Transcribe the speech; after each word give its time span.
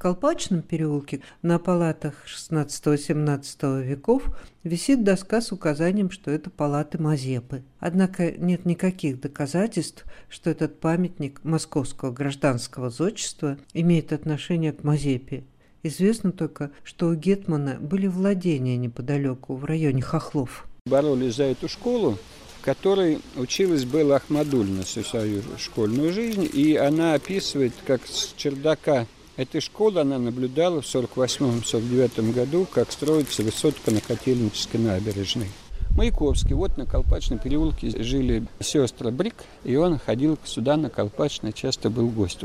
Колпачном 0.00 0.62
переулке 0.62 1.20
на 1.42 1.58
палатах 1.58 2.14
XVI-XVII 2.24 3.82
веков 3.82 4.34
висит 4.64 5.04
доска 5.04 5.42
с 5.42 5.52
указанием, 5.52 6.10
что 6.10 6.30
это 6.30 6.48
палаты 6.48 6.96
Мазепы. 6.96 7.64
Однако 7.80 8.32
нет 8.32 8.64
никаких 8.64 9.20
доказательств, 9.20 10.06
что 10.30 10.48
этот 10.48 10.80
памятник 10.80 11.44
московского 11.44 12.12
гражданского 12.12 12.88
зодчества 12.88 13.58
имеет 13.74 14.14
отношение 14.14 14.72
к 14.72 14.84
Мазепе. 14.84 15.44
Известно 15.82 16.32
только, 16.32 16.70
что 16.82 17.08
у 17.08 17.14
Гетмана 17.14 17.76
были 17.78 18.06
владения 18.06 18.78
неподалеку, 18.78 19.54
в 19.54 19.66
районе 19.66 20.00
Хохлов. 20.00 20.66
Боролись 20.86 21.36
за 21.36 21.44
эту 21.44 21.68
школу, 21.68 22.16
в 22.58 22.64
которой 22.64 23.18
училась 23.36 23.84
Белла 23.84 24.16
Ахмадульна 24.16 24.82
всю 24.82 25.02
свою 25.02 25.42
школьную 25.58 26.10
жизнь, 26.14 26.48
и 26.50 26.74
она 26.74 27.12
описывает, 27.12 27.74
как 27.86 28.06
с 28.06 28.32
чердака 28.38 29.06
этой 29.40 29.62
школы 29.62 30.02
она 30.02 30.18
наблюдала 30.18 30.82
в 30.82 30.84
1948-1949 30.84 32.32
году, 32.32 32.66
как 32.70 32.92
строится 32.92 33.42
высотка 33.42 33.90
на 33.90 34.00
Котельнической 34.00 34.78
набережной. 34.78 35.48
Маяковский, 35.96 36.54
вот 36.54 36.76
на 36.76 36.84
Колпачном 36.84 37.38
переулке 37.38 37.90
жили 38.02 38.44
сестры 38.60 39.10
Брик, 39.10 39.36
и 39.64 39.76
он 39.76 39.98
ходил 39.98 40.38
сюда 40.44 40.76
на 40.76 40.90
Колпачное, 40.90 41.52
часто 41.52 41.88
был 41.88 42.08
гость 42.08 42.44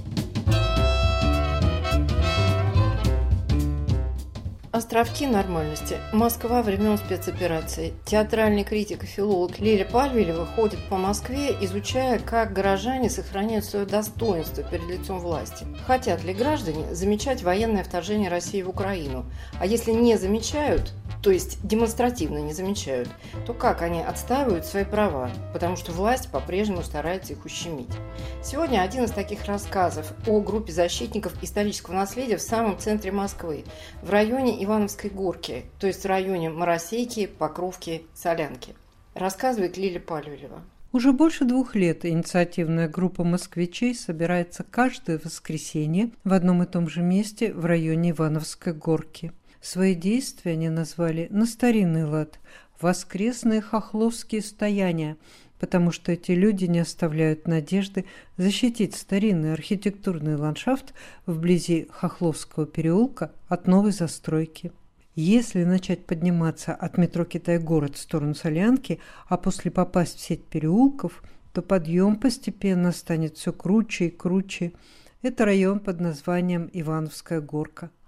Островки 4.81 5.27
нормальности. 5.27 5.97
Москва 6.11 6.63
времен 6.63 6.97
спецоперации. 6.97 7.93
Театральный 8.03 8.63
критик 8.63 9.03
и 9.03 9.05
филолог 9.05 9.59
Лиля 9.59 9.85
Пальвелева 9.85 10.47
ходит 10.47 10.79
по 10.89 10.97
Москве, 10.97 11.55
изучая, 11.61 12.17
как 12.17 12.51
горожане 12.51 13.11
сохраняют 13.11 13.63
свое 13.63 13.85
достоинство 13.85 14.63
перед 14.63 14.87
лицом 14.87 15.19
власти. 15.19 15.67
Хотят 15.85 16.23
ли 16.23 16.33
граждане 16.33 16.95
замечать 16.95 17.43
военное 17.43 17.83
вторжение 17.83 18.31
России 18.31 18.63
в 18.63 18.69
Украину? 18.69 19.27
А 19.59 19.67
если 19.67 19.91
не 19.91 20.17
замечают, 20.17 20.93
то 21.21 21.29
есть 21.29 21.59
демонстративно 21.65 22.39
не 22.39 22.53
замечают, 22.53 23.09
то 23.45 23.53
как 23.53 23.81
они 23.81 24.01
отстаивают 24.01 24.65
свои 24.65 24.83
права, 24.83 25.29
потому 25.53 25.75
что 25.75 25.91
власть 25.91 26.31
по-прежнему 26.31 26.81
старается 26.81 27.33
их 27.33 27.45
ущемить. 27.45 27.91
Сегодня 28.43 28.81
один 28.81 29.03
из 29.03 29.11
таких 29.11 29.45
рассказов 29.45 30.13
о 30.27 30.39
группе 30.41 30.73
защитников 30.73 31.33
исторического 31.43 31.95
наследия 31.95 32.37
в 32.37 32.41
самом 32.41 32.77
центре 32.79 33.11
Москвы, 33.11 33.65
в 34.01 34.09
районе 34.09 34.63
Ивановской 34.63 35.09
горки, 35.09 35.63
то 35.79 35.87
есть 35.87 36.03
в 36.03 36.07
районе 36.07 36.49
Моросейки, 36.49 37.27
Покровки, 37.27 38.03
Солянки. 38.15 38.73
Рассказывает 39.13 39.77
Лиля 39.77 39.99
Пальвелева. 39.99 40.61
Уже 40.93 41.13
больше 41.13 41.45
двух 41.45 41.75
лет 41.75 42.05
инициативная 42.05 42.89
группа 42.89 43.23
москвичей 43.23 43.95
собирается 43.95 44.65
каждое 44.69 45.21
воскресенье 45.23 46.11
в 46.25 46.33
одном 46.33 46.63
и 46.63 46.65
том 46.65 46.89
же 46.89 47.01
месте 47.01 47.53
в 47.53 47.65
районе 47.65 48.11
Ивановской 48.11 48.73
горки– 48.73 49.31
Свои 49.61 49.93
действия 49.93 50.53
они 50.53 50.69
назвали 50.69 51.27
на 51.29 51.45
старинный 51.45 52.05
лад 52.05 52.39
«воскресные 52.79 53.61
хохловские 53.61 54.41
стояния», 54.41 55.17
потому 55.59 55.91
что 55.91 56.11
эти 56.11 56.31
люди 56.31 56.65
не 56.65 56.79
оставляют 56.79 57.47
надежды 57.47 58.05
защитить 58.37 58.95
старинный 58.95 59.53
архитектурный 59.53 60.35
ландшафт 60.35 60.95
вблизи 61.27 61.87
Хохловского 61.91 62.65
переулка 62.65 63.31
от 63.47 63.67
новой 63.67 63.91
застройки. 63.91 64.71
Если 65.13 65.63
начать 65.63 66.07
подниматься 66.07 66.73
от 66.73 66.97
метро 66.97 67.23
Китай-город 67.23 67.95
в 67.95 67.99
сторону 67.99 68.33
Солянки, 68.33 68.99
а 69.27 69.37
после 69.37 69.69
попасть 69.69 70.17
в 70.17 70.21
сеть 70.21 70.45
переулков, 70.45 71.21
то 71.53 71.61
подъем 71.61 72.15
постепенно 72.15 72.91
станет 72.91 73.37
все 73.37 73.53
круче 73.53 74.07
и 74.07 74.09
круче. 74.09 74.71
Это 75.21 75.45
район 75.45 75.79
под 75.79 75.99
названием 75.99 76.67
Ивановская 76.73 77.39
горка– 77.39 77.91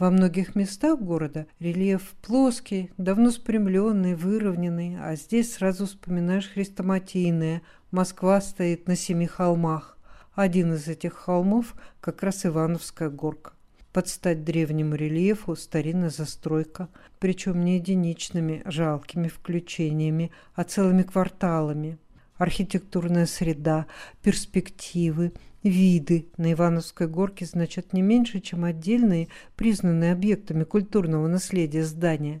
во 0.00 0.10
многих 0.10 0.54
местах 0.54 0.98
города 0.98 1.46
рельеф 1.58 2.14
плоский, 2.22 2.90
давно 2.96 3.30
спрямленный, 3.30 4.14
выровненный, 4.14 4.96
а 4.98 5.14
здесь 5.14 5.52
сразу 5.52 5.84
вспоминаешь 5.84 6.48
хрестоматийное 6.48 7.60
«Москва 7.90 8.40
стоит 8.40 8.88
на 8.88 8.96
семи 8.96 9.26
холмах». 9.26 9.98
Один 10.34 10.72
из 10.72 10.88
этих 10.88 11.12
холмов 11.12 11.74
как 12.00 12.22
раз 12.22 12.46
Ивановская 12.46 13.10
горка. 13.10 13.52
Под 13.92 14.08
стать 14.08 14.42
древнему 14.42 14.94
рельефу 14.94 15.54
старинная 15.54 16.08
застройка, 16.08 16.88
причем 17.18 17.62
не 17.62 17.74
единичными 17.74 18.62
жалкими 18.64 19.28
включениями, 19.28 20.30
а 20.54 20.64
целыми 20.64 21.02
кварталами. 21.02 21.98
Архитектурная 22.40 23.26
среда, 23.26 23.86
перспективы– 24.22 25.32
Виды 25.62 26.28
на 26.38 26.52
Ивановской 26.52 27.06
горке 27.06 27.44
значат 27.44 27.92
не 27.92 28.00
меньше, 28.00 28.40
чем 28.40 28.64
отдельные, 28.64 29.28
признанные 29.56 30.12
объектами 30.12 30.64
культурного 30.64 31.28
наследия 31.28 31.84
здания. 31.84 32.40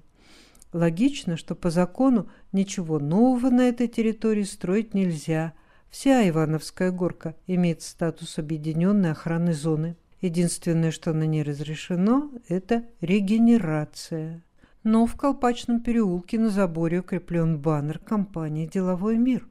Логично, 0.72 1.36
что 1.36 1.54
по 1.54 1.68
закону 1.68 2.30
ничего 2.52 2.98
нового 2.98 3.50
на 3.50 3.68
этой 3.68 3.88
территории 3.88 4.44
строить 4.44 4.94
нельзя. 4.94 5.52
Вся 5.90 6.26
Ивановская 6.26 6.92
горка 6.92 7.34
имеет 7.46 7.82
статус 7.82 8.38
объединенной 8.38 9.10
охранной 9.10 9.52
зоны. 9.52 9.96
Единственное, 10.22 10.92
что 10.92 11.12
на 11.12 11.24
ней 11.24 11.42
разрешено, 11.42 12.30
это 12.48 12.86
регенерация. 13.02 14.42
Но 14.82 15.04
в 15.04 15.14
Колпачном 15.16 15.82
переулке 15.82 16.38
на 16.38 16.48
заборе 16.48 17.00
укреплен 17.00 17.58
баннер 17.58 17.98
компании 17.98 18.66
«Деловой 18.66 19.18
мир». 19.18 19.49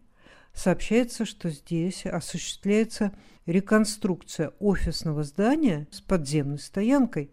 Сообщается, 0.62 1.24
что 1.24 1.50
здесь 1.52 2.06
осуществляется 2.06 3.14
реконструкция 3.46 4.52
офисного 4.60 5.24
здания 5.24 5.88
с 5.90 6.02
подземной 6.02 6.60
стоянкой. 6.60 7.32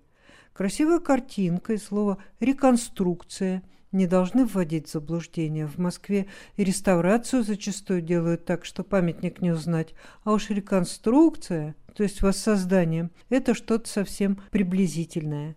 Красивая 0.52 1.00
картинка 1.00 1.72
и 1.72 1.76
слово 1.76 2.18
«реконструкция» 2.38 3.64
не 3.90 4.06
должны 4.06 4.46
вводить 4.46 4.86
в 4.86 4.92
заблуждение. 4.92 5.66
В 5.66 5.76
Москве 5.76 6.28
и 6.54 6.62
реставрацию 6.62 7.42
зачастую 7.42 8.00
делают 8.00 8.44
так, 8.44 8.64
что 8.64 8.84
памятник 8.84 9.42
не 9.42 9.50
узнать, 9.50 9.92
а 10.22 10.30
уж 10.30 10.50
реконструкция, 10.50 11.74
то 11.96 12.04
есть 12.04 12.22
воссоздание, 12.22 13.10
это 13.28 13.54
что-то 13.54 13.88
совсем 13.88 14.40
приблизительное. 14.52 15.56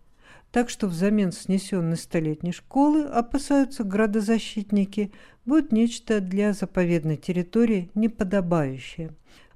Так 0.52 0.72
что 0.72 0.88
взамен 0.88 1.32
снесенной 1.32 1.98
столетней 1.98 2.52
школы, 2.52 3.04
опасаются 3.04 3.84
градозащитники, 3.84 5.12
будет 5.46 5.72
нечто 5.72 6.22
для 6.22 6.54
заповедной 6.54 7.18
территории 7.18 7.92
неподобающее. 7.94 9.12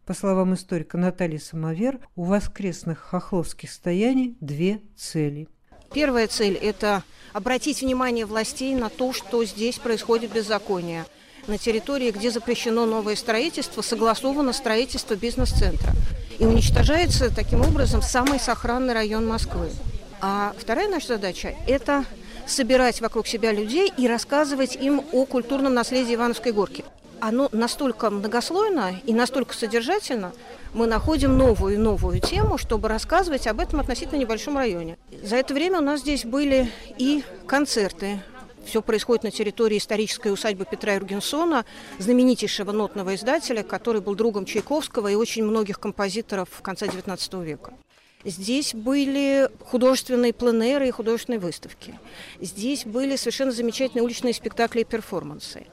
По 0.05 0.13
словам 0.13 0.53
историка 0.53 0.97
Натальи 0.97 1.37
Самовер, 1.37 1.99
у 2.15 2.25
воскресных 2.25 2.99
хохловских 2.99 3.71
стояний 3.71 4.37
две 4.39 4.81
цели. 4.95 5.47
Первая 5.93 6.27
цель– 6.27 6.53
это 6.61 7.03
обратить 7.31 7.81
внимание 7.81 8.25
властей 8.25 8.75
на 8.75 8.89
то, 8.89 9.13
что 9.13 9.43
здесь 9.45 9.79
происходит 9.79 10.33
беззаконие. 10.33 11.05
На 11.47 11.57
территории, 11.57 12.11
где 12.11 12.31
запрещено 12.31 12.85
новое 12.85 13.15
строительство, 13.15 13.81
согласовано 13.81 14.53
строительство 14.53 15.15
бизнес-центра. 15.15 15.91
И 16.39 16.45
уничтожается 16.45 17.33
таким 17.33 17.61
образом 17.61 18.01
самый 18.01 18.39
сохранный 18.39 18.93
район 18.93 19.27
Москвы. 19.27 19.69
А 20.25 20.53
вторая 20.57 20.87
наша 20.87 21.07
задача– 21.07 21.53
это 21.67 22.05
собирать 22.47 23.01
вокруг 23.01 23.27
себя 23.27 23.51
людей 23.51 23.91
и 23.97 24.07
рассказывать 24.07 24.77
им 24.77 25.03
о 25.11 25.25
культурном 25.25 25.73
наследии 25.73 26.15
Ивановской 26.15 26.53
горки 26.53 26.85
оно 27.19 27.47
настолько 27.53 28.09
многослойно 28.09 28.99
и 29.05 29.13
настолько 29.13 29.53
содержательно, 29.53 30.33
мы 30.73 30.87
находим 30.87 31.37
новую 31.37 31.75
и 31.75 31.77
новую 31.77 32.19
тему, 32.19 32.57
чтобы 32.57 32.89
рассказывать 32.89 33.47
об 33.47 33.61
этом 33.61 33.79
относительно 33.79 34.19
небольшом 34.19 34.57
районе. 34.57 34.97
За 35.23 35.37
это 35.37 35.53
время 35.53 35.79
у 35.79 35.81
нас 35.81 36.01
здесь 36.01 36.25
были 36.25 36.69
и 36.97 37.23
концерты. 37.47 38.21
Все 38.65 38.81
происходит 38.81 39.23
на 39.23 39.31
территории 39.31 39.77
исторической 39.77 40.33
усадьбы 40.33 40.65
Петра 40.69 40.95
Юргенсона, 40.95 41.63
знаменитейшего 41.97 42.73
нотного 42.73 43.15
издателя, 43.15 43.63
который 43.63 44.01
был 44.01 44.15
другом 44.15 44.43
Чайковского 44.45 45.07
и 45.07 45.15
очень 45.15 45.45
многих 45.45 45.79
композиторов 45.79 46.49
в 46.51 46.61
конце 46.61 46.87
XIX 46.87 47.43
века. 47.45 47.73
Здесь 48.25 48.73
были 48.73 49.49
художественные 49.65 50.31
пленеры 50.33 50.87
и 50.87 50.91
художественные 50.91 51.39
выставки. 51.39 51.99
Здесь 52.39 52.85
были 52.85 53.17
совершенно 53.17 53.51
замечательные 53.51 54.03
уличные 54.03 54.33
спектакли 54.33 54.81
и 54.81 54.85
перформансы. 54.85 55.65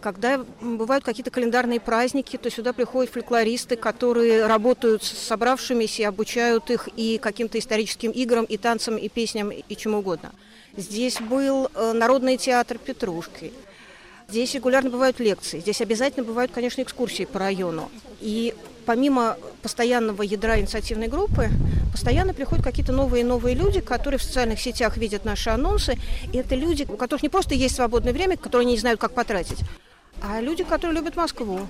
Когда 0.00 0.44
бывают 0.60 1.04
какие-то 1.04 1.30
календарные 1.30 1.78
праздники, 1.78 2.36
то 2.36 2.50
сюда 2.50 2.72
приходят 2.72 3.12
фольклористы, 3.12 3.76
которые 3.76 4.46
работают 4.46 5.04
с 5.04 5.10
собравшимися 5.10 6.02
и 6.02 6.04
обучают 6.04 6.70
их 6.70 6.88
и 6.96 7.18
каким-то 7.18 7.60
историческим 7.60 8.10
играм, 8.10 8.44
и 8.44 8.56
танцам, 8.56 8.96
и 8.96 9.08
песням, 9.08 9.52
и 9.52 9.76
чему 9.76 9.98
угодно. 9.98 10.32
Здесь 10.76 11.20
был 11.20 11.68
э, 11.72 11.92
Народный 11.92 12.36
театр 12.36 12.78
Петрушки. 12.78 13.52
Здесь 14.28 14.54
регулярно 14.54 14.90
бывают 14.90 15.20
лекции. 15.20 15.60
Здесь 15.60 15.80
обязательно 15.80 16.24
бывают, 16.24 16.50
конечно, 16.50 16.82
экскурсии 16.82 17.24
по 17.24 17.38
району. 17.38 17.90
И 18.20 18.54
помимо 18.84 19.36
постоянного 19.62 20.22
ядра 20.22 20.58
инициативной 20.58 21.08
группы, 21.08 21.48
постоянно 21.90 22.34
приходят 22.34 22.64
какие-то 22.64 22.92
новые 22.92 23.22
и 23.22 23.24
новые 23.24 23.54
люди, 23.54 23.80
которые 23.80 24.18
в 24.18 24.22
социальных 24.22 24.60
сетях 24.60 24.96
видят 24.96 25.24
наши 25.24 25.50
анонсы. 25.50 25.98
И 26.32 26.38
это 26.38 26.54
люди, 26.54 26.86
у 26.88 26.96
которых 26.96 27.22
не 27.22 27.28
просто 27.28 27.54
есть 27.54 27.76
свободное 27.76 28.12
время, 28.12 28.36
которые 28.36 28.66
не 28.66 28.76
знают, 28.76 29.00
как 29.00 29.12
потратить, 29.12 29.58
а 30.22 30.40
люди, 30.40 30.64
которые 30.64 30.96
любят 30.96 31.16
Москву. 31.16 31.60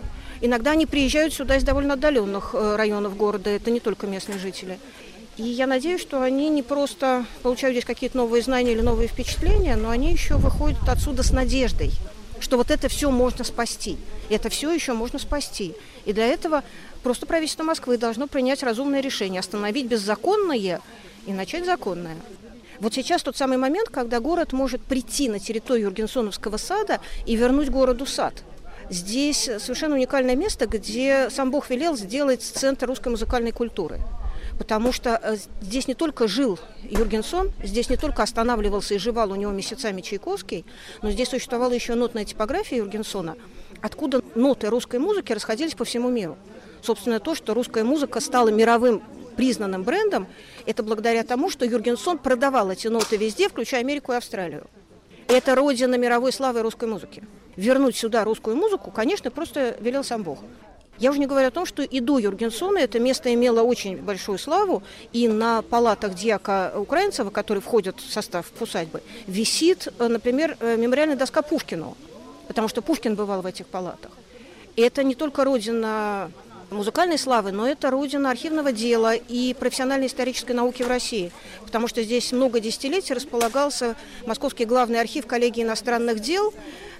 Иногда 0.40 0.72
они 0.72 0.86
приезжают 0.86 1.32
сюда 1.32 1.56
из 1.56 1.64
довольно 1.64 1.94
отдаленных 1.94 2.50
э, 2.54 2.76
районов 2.76 3.16
города, 3.16 3.48
это 3.50 3.70
не 3.70 3.80
только 3.80 4.06
местные 4.06 4.38
жители. 4.38 4.78
И 5.36 5.44
я 5.44 5.66
надеюсь, 5.66 6.00
что 6.00 6.22
они 6.22 6.50
не 6.50 6.62
просто 6.62 7.24
получают 7.42 7.74
здесь 7.74 7.86
какие-то 7.86 8.18
новые 8.18 8.42
знания 8.42 8.72
или 8.72 8.82
новые 8.82 9.08
впечатления, 9.08 9.76
но 9.76 9.88
они 9.88 10.12
еще 10.12 10.34
выходят 10.34 10.86
отсюда 10.88 11.22
с 11.22 11.30
надеждой, 11.30 11.92
что 12.42 12.56
вот 12.56 12.70
это 12.70 12.88
все 12.88 13.10
можно 13.10 13.44
спасти. 13.44 13.96
Это 14.28 14.48
все 14.50 14.72
еще 14.72 14.92
можно 14.92 15.18
спасти. 15.18 15.74
И 16.04 16.12
для 16.12 16.26
этого 16.26 16.64
просто 17.02 17.24
правительство 17.24 17.62
Москвы 17.62 17.96
должно 17.96 18.26
принять 18.26 18.62
разумное 18.64 19.00
решение, 19.00 19.38
остановить 19.38 19.86
беззаконное 19.86 20.80
и 21.26 21.32
начать 21.32 21.64
законное. 21.64 22.16
Вот 22.80 22.94
сейчас 22.94 23.22
тот 23.22 23.36
самый 23.36 23.58
момент, 23.58 23.90
когда 23.90 24.18
город 24.18 24.52
может 24.52 24.82
прийти 24.82 25.28
на 25.28 25.38
территорию 25.38 25.86
Юргенсоновского 25.86 26.56
сада 26.56 27.00
и 27.26 27.36
вернуть 27.36 27.70
городу 27.70 28.06
сад. 28.06 28.34
Здесь 28.90 29.48
совершенно 29.58 29.94
уникальное 29.94 30.34
место, 30.34 30.66
где 30.66 31.30
сам 31.30 31.52
Бог 31.52 31.70
велел 31.70 31.96
сделать 31.96 32.42
центр 32.42 32.86
русской 32.88 33.08
музыкальной 33.08 33.52
культуры. 33.52 34.00
Потому 34.62 34.92
что 34.92 35.18
э, 35.20 35.36
здесь 35.60 35.88
не 35.88 35.94
только 35.94 36.28
жил 36.28 36.56
Юргенсон, 36.84 37.50
здесь 37.64 37.90
не 37.90 37.96
только 37.96 38.22
останавливался 38.22 38.94
и 38.94 38.98
жевал 38.98 39.32
у 39.32 39.34
него 39.34 39.50
месяцами 39.50 40.02
Чайковский, 40.02 40.64
но 41.02 41.10
здесь 41.10 41.30
существовала 41.30 41.72
еще 41.72 41.96
нотная 41.96 42.24
типография 42.24 42.76
Юргенсона, 42.76 43.34
откуда 43.80 44.22
ноты 44.36 44.68
русской 44.68 45.00
музыки 45.00 45.32
расходились 45.32 45.74
по 45.74 45.84
всему 45.84 46.10
миру. 46.10 46.38
Собственно, 46.80 47.18
то, 47.18 47.34
что 47.34 47.54
русская 47.54 47.82
музыка 47.82 48.20
стала 48.20 48.50
мировым 48.50 49.02
признанным 49.34 49.82
брендом, 49.82 50.28
это 50.64 50.84
благодаря 50.84 51.24
тому, 51.24 51.50
что 51.50 51.64
Юргенсон 51.64 52.18
продавал 52.18 52.70
эти 52.70 52.86
ноты 52.86 53.16
везде, 53.16 53.48
включая 53.48 53.80
Америку 53.80 54.12
и 54.12 54.14
Австралию. 54.14 54.68
Это 55.26 55.56
родина 55.56 55.96
мировой 55.96 56.32
славы 56.32 56.62
русской 56.62 56.88
музыки. 56.88 57.24
Вернуть 57.56 57.96
сюда 57.96 58.22
русскую 58.22 58.54
музыку, 58.54 58.92
конечно, 58.92 59.32
просто 59.32 59.76
велел 59.80 60.04
сам 60.04 60.22
Бог. 60.22 60.38
Я 61.02 61.10
уже 61.10 61.18
не 61.18 61.26
говорю 61.26 61.48
о 61.48 61.50
том, 61.50 61.66
что 61.66 61.82
и 61.82 61.98
до 61.98 62.20
Юргенсона 62.20 62.78
это 62.78 63.00
место 63.00 63.34
имело 63.34 63.62
очень 63.62 63.96
большую 63.96 64.38
славу, 64.38 64.84
и 65.12 65.26
на 65.26 65.62
палатах 65.62 66.14
дьяка 66.14 66.72
Украинцева, 66.76 67.30
которые 67.30 67.60
входят 67.60 67.98
в 67.98 68.12
состав 68.12 68.46
усадьбы, 68.60 69.02
висит, 69.26 69.88
э, 69.98 70.06
например, 70.06 70.56
э, 70.60 70.76
мемориальная 70.76 71.16
доска 71.16 71.42
Пушкину, 71.42 71.96
потому 72.46 72.68
что 72.68 72.82
Пушкин 72.82 73.16
бывал 73.16 73.42
в 73.42 73.46
этих 73.46 73.66
палатах. 73.66 74.12
И 74.76 74.82
это 74.82 75.02
не 75.02 75.16
только 75.16 75.42
родина 75.42 76.30
музыкальной 76.70 77.18
славы, 77.18 77.50
но 77.50 77.66
это 77.66 77.90
родина 77.90 78.30
архивного 78.30 78.70
дела 78.70 79.14
и 79.16 79.54
профессиональной 79.54 80.06
исторической 80.06 80.52
науки 80.52 80.84
в 80.84 80.88
России, 80.88 81.32
потому 81.64 81.88
что 81.88 82.04
здесь 82.04 82.30
много 82.30 82.60
десятилетий 82.60 83.12
располагался 83.12 83.96
Московский 84.24 84.66
главный 84.66 85.00
архив 85.00 85.26
коллегии 85.26 85.64
иностранных 85.64 86.20
дел, 86.20 86.54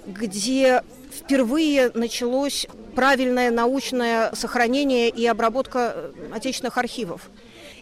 где 0.05 0.83
впервые 1.09 1.89
началось 1.93 2.67
правильное 2.95 3.51
научное 3.51 4.33
сохранение 4.33 5.09
и 5.09 5.25
обработка 5.25 5.93
э, 5.95 6.11
отечественных 6.33 6.77
архивов. 6.77 7.29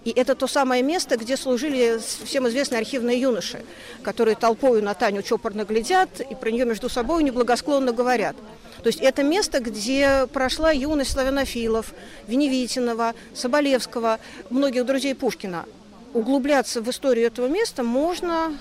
И 0.04 0.10
это 0.10 0.34
то 0.34 0.48
самое 0.48 0.81
место, 0.81 1.16
где 1.16 1.38
служили 1.38 2.00
всем 2.25 2.48
известные 2.48 2.80
архивные 2.80 3.22
юноши, 3.22 3.63
которые 4.02 4.36
толпою 4.36 4.84
на 4.84 4.96
Таню 4.96 5.22
чопорно 5.22 5.63
глядят 5.63 6.22
и 6.22 6.34
про 6.34 6.50
нее 6.50 6.66
между 6.66 6.90
собой 6.90 7.24
неблагосклонно 7.24 7.92
говорят. 7.92 8.36
То 8.81 8.88
есть 8.88 9.00
это 9.00 9.22
место, 9.22 9.60
где 9.60 10.25
прошла 10.34 10.72
юность 10.72 11.12
славянофилов, 11.12 11.94
Веневитинова, 12.28 13.13
Соболевского, 13.36 14.19
многих 14.50 14.88
друзей 14.88 15.13
Пушкина. 15.13 15.66
Углубляться 16.13 16.81
в 16.81 16.90
историю 16.90 17.28
этого 17.28 17.48
места 17.48 17.84
можно 17.84 18.58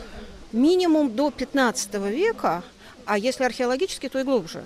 минимум 0.53 1.15
до 1.15 1.31
15 1.31 1.95
века, 2.11 2.63
а 3.07 3.19
если 3.19 3.45
археологически, 3.45 4.11
то 4.11 4.19
и 4.19 4.25
глубже. 4.25 4.63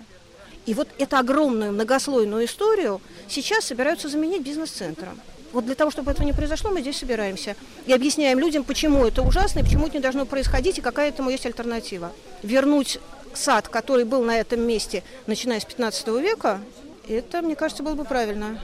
И 0.67 0.75
вот 0.75 0.89
эту 0.99 1.17
огромную 1.17 1.73
многослойную 1.73 2.47
историю 2.47 3.01
сейчас 3.29 3.65
собираются 3.67 4.09
заменить 4.09 4.43
бизнес-центром. 4.43 5.21
Вот 5.53 5.67
для 5.67 5.77
того, 5.77 5.91
чтобы 5.91 6.11
этого 6.11 6.27
не 6.27 6.33
произошло, 6.33 6.71
мы 6.71 6.81
здесь 6.81 6.99
собираемся 6.99 7.55
и 7.87 7.93
объясняем 7.93 8.41
людям, 8.41 8.65
почему 8.65 9.07
это 9.07 9.23
ужасно, 9.23 9.61
и 9.61 9.63
почему 9.63 9.87
это 9.87 9.97
не 9.97 10.03
должно 10.03 10.27
происходить, 10.27 10.79
и 10.79 10.83
какая 10.83 11.11
этому 11.11 11.31
есть 11.31 11.47
альтернатива. 11.47 12.13
Вернуть 12.43 12.99
сад, 13.35 13.69
который 13.69 14.05
был 14.05 14.23
на 14.25 14.37
этом 14.37 14.61
месте, 14.63 15.05
начиная 15.27 15.61
с 15.61 15.65
15 15.65 16.09
века, 16.21 16.61
это, 17.09 17.43
мне 17.43 17.55
кажется, 17.55 17.83
было 17.83 17.95
бы 17.95 18.05
правильно. 18.05 18.61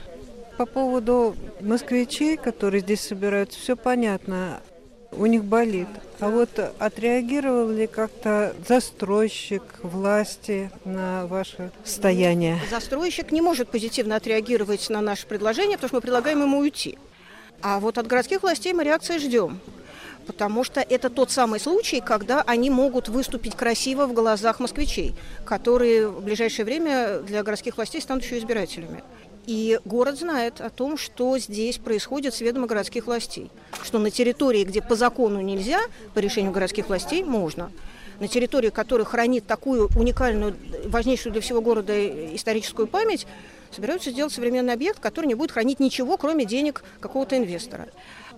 По 0.57 0.65
поводу 0.65 1.35
москвичей, 1.61 2.35
которые 2.35 2.81
здесь 2.81 3.01
собираются, 3.01 3.57
все 3.57 3.75
понятно. 3.77 4.61
У 5.11 5.25
них 5.25 5.43
болит. 5.43 5.87
А 6.19 6.29
вот 6.29 6.49
отреагировал 6.79 7.69
ли 7.69 7.87
как-то 7.87 8.55
застройщик, 8.67 9.63
власти 9.83 10.71
на 10.85 11.27
ваше 11.27 11.71
состояние? 11.83 12.59
Застройщик 12.69 13.31
не 13.31 13.41
может 13.41 13.69
позитивно 13.69 14.15
отреагировать 14.15 14.89
на 14.89 15.01
наше 15.01 15.27
предложение, 15.27 15.77
потому 15.77 15.89
что 15.89 15.95
мы 15.97 16.01
предлагаем 16.01 16.41
ему 16.41 16.59
уйти. 16.59 16.97
А 17.61 17.79
вот 17.79 17.97
от 17.97 18.07
городских 18.07 18.43
властей 18.43 18.73
мы 18.73 18.83
реакции 18.83 19.17
ждем 19.17 19.59
потому 20.27 20.63
что 20.63 20.81
это 20.81 21.09
тот 21.09 21.31
самый 21.31 21.59
случай, 21.59 21.99
когда 21.99 22.41
они 22.41 22.69
могут 22.69 23.09
выступить 23.09 23.55
красиво 23.55 24.05
в 24.05 24.13
глазах 24.13 24.59
москвичей, 24.59 25.15
которые 25.45 26.07
в 26.07 26.23
ближайшее 26.23 26.65
время 26.65 27.19
для 27.19 27.43
городских 27.43 27.77
властей 27.77 28.01
станут 28.01 28.23
еще 28.23 28.37
избирателями. 28.37 29.03
И 29.47 29.79
город 29.85 30.19
знает 30.19 30.61
о 30.61 30.69
том, 30.69 30.97
что 30.97 31.37
здесь 31.37 31.77
происходит 31.77 32.33
с 32.33 32.41
ведома 32.41 32.67
городских 32.67 33.07
властей. 33.07 33.49
Что 33.83 33.99
на 33.99 34.11
территории, 34.11 34.63
где 34.63 34.81
по 34.81 34.95
закону 34.95 35.41
нельзя, 35.41 35.81
по 36.13 36.19
решению 36.19 36.51
городских 36.51 36.89
властей 36.89 37.23
можно. 37.23 37.71
На 38.19 38.27
территории, 38.27 38.69
которая 38.69 39.05
хранит 39.05 39.47
такую 39.47 39.89
уникальную, 39.95 40.55
важнейшую 40.85 41.33
для 41.33 41.41
всего 41.41 41.59
города 41.59 41.93
историческую 42.35 42.87
память, 42.87 43.25
собираются 43.71 44.11
сделать 44.11 44.31
современный 44.31 44.73
объект, 44.73 44.99
который 44.99 45.25
не 45.25 45.33
будет 45.33 45.51
хранить 45.51 45.79
ничего, 45.79 46.17
кроме 46.17 46.45
денег 46.45 46.83
какого-то 46.99 47.37
инвестора. 47.37 47.87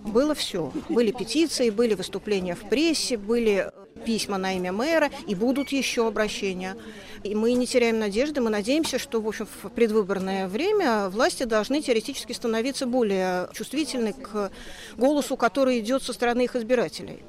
Было 0.00 0.34
все. 0.34 0.72
Были 0.88 1.12
петиции, 1.12 1.70
были 1.70 1.94
выступления 1.94 2.54
в 2.54 2.68
прессе, 2.68 3.16
были 3.16 3.70
письма 4.04 4.38
на 4.38 4.56
имя 4.56 4.72
мэра, 4.72 5.10
и 5.26 5.34
будут 5.34 5.70
еще 5.70 6.06
обращения. 6.06 6.76
И 7.24 7.34
мы 7.34 7.54
не 7.54 7.66
теряем 7.66 7.98
надежды, 7.98 8.42
мы 8.42 8.50
надеемся, 8.50 8.98
что 8.98 9.18
в, 9.18 9.26
общем, 9.26 9.48
в 9.62 9.70
предвыборное 9.70 10.46
время 10.46 11.08
власти 11.08 11.44
должны 11.44 11.80
теоретически 11.80 12.34
становиться 12.34 12.86
более 12.86 13.48
чувствительны 13.54 14.12
к 14.12 14.52
голосу, 14.98 15.38
который 15.38 15.80
идет 15.80 16.02
со 16.02 16.12
стороны 16.12 16.44
их 16.44 16.54
избирателей. 16.54 17.22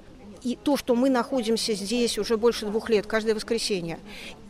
И 0.44 0.60
то, 0.62 0.76
что 0.76 0.96
мы 0.96 1.10
находимся 1.10 1.74
здесь 1.74 2.20
уже 2.20 2.36
больше 2.36 2.66
двух 2.66 2.90
лет, 2.90 3.08
каждое 3.08 3.36
воскресенье, 3.36 3.98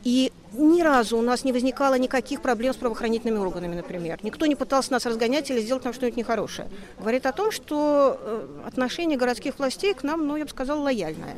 и 0.04 0.34
ни 0.52 0.82
разу 0.82 1.16
у 1.16 1.22
нас 1.22 1.44
не 1.44 1.54
возникало 1.54 1.96
никаких 1.96 2.42
проблем 2.42 2.74
с 2.74 2.78
правоохранительными 2.78 3.38
органами, 3.38 3.76
например. 3.76 4.20
Никто 4.24 4.48
не 4.48 4.56
пытался 4.56 4.92
нас 4.92 5.06
разгонять 5.06 5.52
или 5.52 5.62
сделать 5.62 5.84
нам 5.84 5.94
что-нибудь 5.94 6.18
нехорошее. 6.18 6.68
Говорит 7.00 7.28
о 7.28 7.32
том, 7.32 7.52
что 7.52 8.18
э, 8.20 8.48
отношение 8.66 9.18
городских 9.18 9.60
властей 9.60 9.94
к 9.94 10.02
нам, 10.04 10.26
ну, 10.26 10.38
я 10.38 10.46
бы 10.46 10.50
сказала, 10.50 10.82
лояльное. 10.82 11.36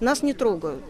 Нас 0.00 0.22
не 0.22 0.32
трогают. 0.32 0.84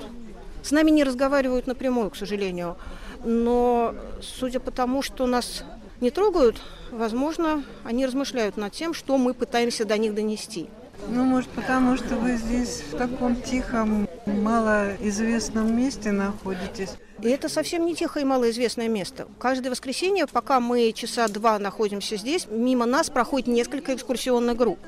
С 0.62 0.70
нами 0.70 0.90
не 0.90 1.04
разговаривают 1.04 1.66
напрямую, 1.66 2.10
к 2.10 2.16
сожалению. 2.16 2.76
Но 3.24 3.94
судя 4.22 4.60
по 4.60 4.70
тому, 4.70 5.02
что 5.02 5.26
нас 5.26 5.64
не 6.00 6.10
трогают, 6.10 6.60
возможно, 6.90 7.62
они 7.84 8.06
размышляют 8.06 8.56
над 8.56 8.72
тем, 8.72 8.94
что 8.94 9.18
мы 9.18 9.34
пытаемся 9.34 9.84
до 9.84 9.98
них 9.98 10.14
донести. 10.14 10.68
Ну, 11.08 11.24
может, 11.24 11.48
потому 11.50 11.96
что 11.96 12.16
вы 12.16 12.36
здесь 12.36 12.82
в 12.92 12.96
таком 12.96 13.36
тихом, 13.36 14.08
малоизвестном 14.26 15.74
месте 15.76 16.12
находитесь. 16.12 16.90
И 17.22 17.28
это 17.28 17.48
совсем 17.48 17.84
не 17.84 17.94
тихое 17.94 18.24
и 18.24 18.28
малоизвестное 18.28 18.88
место. 18.88 19.26
Каждое 19.38 19.70
воскресенье, 19.70 20.26
пока 20.26 20.60
мы 20.60 20.92
часа 20.92 21.28
два 21.28 21.58
находимся 21.58 22.16
здесь, 22.16 22.46
мимо 22.50 22.86
нас 22.86 23.10
проходит 23.10 23.48
несколько 23.48 23.94
экскурсионных 23.94 24.56
групп. 24.56 24.78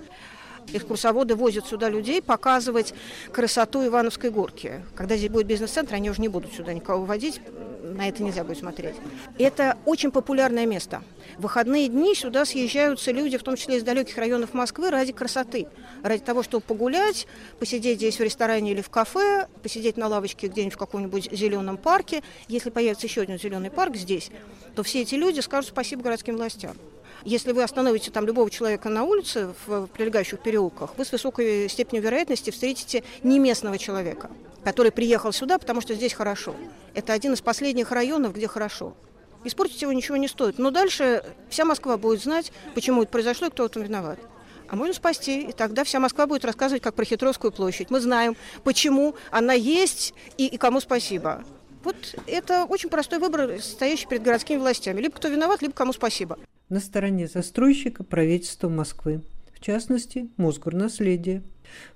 Экскурсоводы 0.72 1.34
возят 1.34 1.66
сюда 1.66 1.88
людей 1.88 2.22
показывать 2.22 2.94
красоту 3.32 3.86
Ивановской 3.86 4.30
горки. 4.30 4.84
Когда 4.94 5.16
здесь 5.16 5.30
будет 5.30 5.46
бизнес-центр, 5.46 5.94
они 5.94 6.10
уже 6.10 6.20
не 6.20 6.28
будут 6.28 6.52
сюда 6.52 6.72
никого 6.72 7.00
выводить, 7.00 7.40
на 7.82 8.08
это 8.08 8.22
нельзя 8.22 8.44
будет 8.44 8.58
смотреть. 8.58 8.94
Это 9.38 9.76
очень 9.84 10.10
популярное 10.10 10.66
место. 10.66 11.02
В 11.36 11.42
выходные 11.42 11.88
дни 11.88 12.14
сюда 12.14 12.44
съезжаются 12.44 13.12
люди, 13.12 13.36
в 13.36 13.42
том 13.42 13.56
числе 13.56 13.76
из 13.76 13.82
далеких 13.82 14.16
районов 14.16 14.54
Москвы, 14.54 14.90
ради 14.90 15.12
красоты. 15.12 15.66
Ради 16.02 16.22
того, 16.22 16.42
чтобы 16.42 16.64
погулять, 16.64 17.26
посидеть 17.58 17.98
здесь 17.98 18.18
в 18.18 18.22
ресторане 18.22 18.72
или 18.72 18.80
в 18.80 18.90
кафе, 18.90 19.48
посидеть 19.62 19.96
на 19.96 20.08
лавочке 20.08 20.48
где-нибудь 20.48 20.74
в 20.74 20.78
каком-нибудь 20.78 21.28
зеленом 21.32 21.76
парке. 21.76 22.22
Если 22.48 22.70
появится 22.70 23.06
еще 23.06 23.22
один 23.22 23.38
зеленый 23.38 23.70
парк 23.70 23.96
здесь, 23.96 24.30
то 24.74 24.82
все 24.82 25.02
эти 25.02 25.14
люди 25.14 25.40
скажут 25.40 25.70
спасибо 25.70 26.02
городским 26.02 26.36
властям. 26.36 26.76
Если 27.24 27.52
вы 27.52 27.62
остановите 27.62 28.10
там 28.10 28.26
любого 28.26 28.50
человека 28.50 28.88
на 28.88 29.04
улице 29.04 29.54
в 29.66 29.86
прилегающих 29.86 30.40
переулках, 30.40 30.90
вы 30.96 31.04
с 31.04 31.12
высокой 31.12 31.68
степенью 31.68 32.02
вероятности 32.02 32.50
встретите 32.50 33.04
не 33.22 33.38
местного 33.38 33.78
человека, 33.78 34.28
который 34.64 34.90
приехал 34.90 35.32
сюда, 35.32 35.58
потому 35.58 35.80
что 35.80 35.94
здесь 35.94 36.14
хорошо. 36.14 36.54
Это 36.94 37.12
один 37.12 37.34
из 37.34 37.40
последних 37.40 37.92
районов, 37.92 38.34
где 38.34 38.48
хорошо. 38.48 38.94
Испортить 39.44 39.82
его 39.82 39.92
ничего 39.92 40.16
не 40.16 40.26
стоит. 40.26 40.58
Но 40.58 40.70
дальше 40.70 41.24
вся 41.48 41.64
Москва 41.64 41.96
будет 41.96 42.22
знать, 42.22 42.52
почему 42.74 43.02
это 43.02 43.12
произошло 43.12 43.46
и 43.46 43.50
кто 43.50 43.64
в 43.64 43.66
этом 43.66 43.82
виноват. 43.82 44.18
А 44.68 44.74
можно 44.74 44.94
спасти, 44.94 45.42
и 45.42 45.52
тогда 45.52 45.84
вся 45.84 46.00
Москва 46.00 46.26
будет 46.26 46.44
рассказывать, 46.44 46.82
как 46.82 46.94
про 46.94 47.04
Хитровскую 47.04 47.52
площадь. 47.52 47.90
Мы 47.90 48.00
знаем, 48.00 48.36
почему 48.64 49.14
она 49.30 49.52
есть 49.52 50.14
и, 50.38 50.46
и 50.46 50.56
кому 50.56 50.80
спасибо. 50.80 51.44
Вот 51.84 51.96
это 52.26 52.64
очень 52.64 52.88
простой 52.88 53.18
выбор, 53.18 53.60
стоящий 53.60 54.06
перед 54.06 54.22
городскими 54.22 54.58
властями. 54.58 55.00
Либо 55.00 55.14
кто 55.14 55.28
виноват, 55.28 55.62
либо 55.62 55.74
кому 55.74 55.92
спасибо 55.92 56.38
на 56.72 56.80
стороне 56.80 57.28
застройщика 57.28 58.02
правительства 58.02 58.70
Москвы, 58.70 59.20
в 59.52 59.60
частности, 59.60 60.30
Мосгорнаследие. 60.38 61.42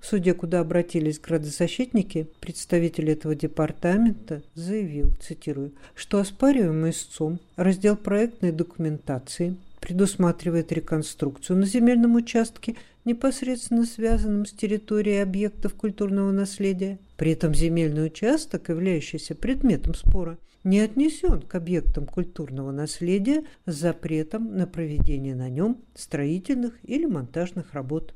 В 0.00 0.06
суде, 0.06 0.35
куда 0.35 0.61
обратились 0.61 1.18
градозащитники, 1.18 2.28
представитель 2.40 3.11
этого 3.11 3.35
департамента 3.35 4.42
заявил, 4.54 5.11
цитирую, 5.18 5.73
что 5.95 6.18
оспариваемый 6.18 6.90
истцом 6.90 7.40
раздел 7.56 7.97
проектной 7.97 8.52
документации 8.52 9.56
предусматривает 9.80 10.71
реконструкцию 10.73 11.59
на 11.59 11.64
земельном 11.64 12.16
участке, 12.16 12.76
непосредственно 13.06 13.87
связанном 13.87 14.45
с 14.45 14.52
территорией 14.52 15.23
объектов 15.23 15.73
культурного 15.73 16.33
наследия. 16.33 16.99
При 17.16 17.33
этом 17.33 17.54
земельный 17.54 18.06
участок, 18.06 18.68
являющийся 18.68 19.35
предметом 19.35 19.95
спора, 19.95 20.37
не 20.67 20.81
отнесен 20.81 21.41
к 21.43 21.55
объектам 21.55 22.07
культурного 22.07 22.73
наследия 22.73 23.45
с 23.67 23.75
запретом 23.75 24.57
на 24.57 24.67
проведение 24.67 25.37
на 25.37 25.49
нем 25.49 25.79
строительных 25.95 26.75
или 26.83 27.07
монтажных 27.07 27.73
работ. 27.73 28.15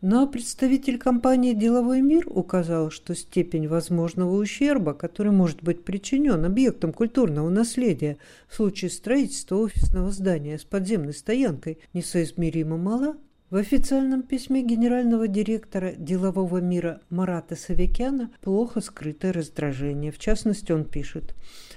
Но 0.00 0.28
представитель 0.28 0.96
компании 0.96 1.54
«Деловой 1.54 2.00
мир» 2.00 2.24
указал, 2.28 2.92
что 2.92 3.16
степень 3.16 3.66
возможного 3.66 4.36
ущерба, 4.36 4.94
который 4.94 5.32
может 5.32 5.60
быть 5.64 5.82
причинен 5.82 6.44
объектам 6.44 6.92
культурного 6.92 7.48
наследия 7.48 8.18
в 8.48 8.54
случае 8.54 8.92
строительства 8.92 9.56
офисного 9.56 10.12
здания 10.12 10.56
с 10.56 10.62
подземной 10.62 11.14
стоянкой, 11.14 11.78
несоизмеримо 11.94 12.76
мала 12.76 13.16
в 13.50 13.56
официальном 13.56 14.22
письме 14.22 14.62
генерального 14.62 15.26
директора 15.26 15.92
делового 15.92 16.58
мира 16.58 17.00
Марата 17.08 17.56
Савикяна 17.56 18.30
плохо 18.42 18.82
скрытое 18.82 19.32
раздражение. 19.32 20.12
В 20.12 20.18
частности, 20.18 20.70
он 20.72 20.84
пишет, 20.84 21.34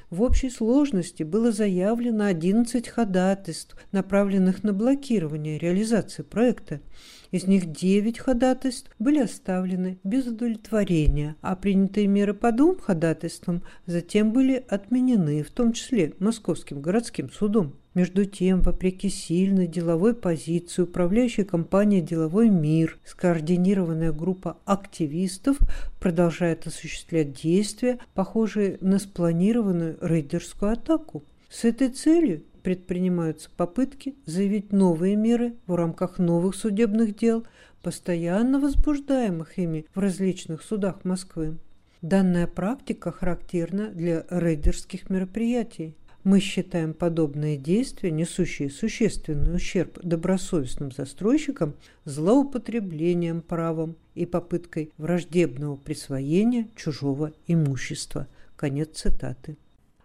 в 0.09 0.21
общей 0.21 0.49
сложности 0.49 1.23
было 1.23 1.53
заявлено 1.53 2.25
11 2.25 2.89
ходатайств, 2.89 3.77
направленных 3.93 4.63
на 4.63 4.73
блокирование 4.73 5.57
реализации 5.57 6.23
проекта. 6.23 6.81
Из 7.31 7.47
них 7.47 7.71
9 7.71 8.19
ходатайств 8.19 8.91
были 8.99 9.19
оставлены 9.19 9.99
без 10.03 10.27
удовлетворения, 10.27 11.37
а 11.41 11.55
принятые 11.55 12.07
меры 12.07 12.33
по 12.33 12.51
двум 12.51 12.77
ходатайствам 12.77 13.63
затем 13.85 14.33
были 14.33 14.65
отменены, 14.67 15.41
в 15.43 15.49
том 15.49 15.71
числе 15.71 16.13
Московским 16.19 16.81
городским 16.81 17.31
судом. 17.31 17.73
Между 17.93 18.25
тем, 18.25 18.61
вопреки 18.61 19.09
сильной 19.09 19.67
деловой 19.67 20.13
позиции 20.13 20.83
управляющей 20.83 21.43
компании 21.43 21.99
«Деловой 21.99 22.49
мир», 22.49 22.97
скоординированная 23.05 24.13
группа 24.13 24.57
активистов 24.65 25.57
продолжает 25.99 26.67
осуществлять 26.67 27.33
действия, 27.33 27.99
похожие 28.13 28.77
на 28.81 28.97
спланированную 28.99 29.97
рейдерскую 30.01 30.71
атаку. 30.71 31.23
С 31.49 31.65
этой 31.65 31.89
целью 31.89 32.43
предпринимаются 32.61 33.49
попытки 33.55 34.15
заявить 34.25 34.71
новые 34.71 35.15
меры 35.15 35.55
в 35.67 35.75
рамках 35.75 36.19
новых 36.19 36.55
судебных 36.55 37.15
дел, 37.15 37.45
постоянно 37.81 38.59
возбуждаемых 38.59 39.57
ими 39.57 39.85
в 39.93 39.99
различных 39.99 40.61
судах 40.61 41.03
Москвы. 41.03 41.57
Данная 42.01 42.47
практика 42.47 43.11
характерна 43.11 43.89
для 43.89 44.25
рейдерских 44.29 45.09
мероприятий. 45.09 45.95
Мы 46.23 46.39
считаем 46.39 46.93
подобные 46.93 47.57
действия, 47.57 48.11
несущие 48.11 48.69
существенный 48.69 49.55
ущерб 49.55 49.99
добросовестным 50.03 50.91
застройщикам, 50.91 51.73
злоупотреблением 52.05 53.41
правом 53.41 53.95
и 54.13 54.25
попыткой 54.25 54.91
враждебного 54.97 55.75
присвоения 55.77 56.67
чужого 56.75 57.33
имущества. 57.47 58.27
Конец 58.55 58.89
цитаты. 58.99 59.57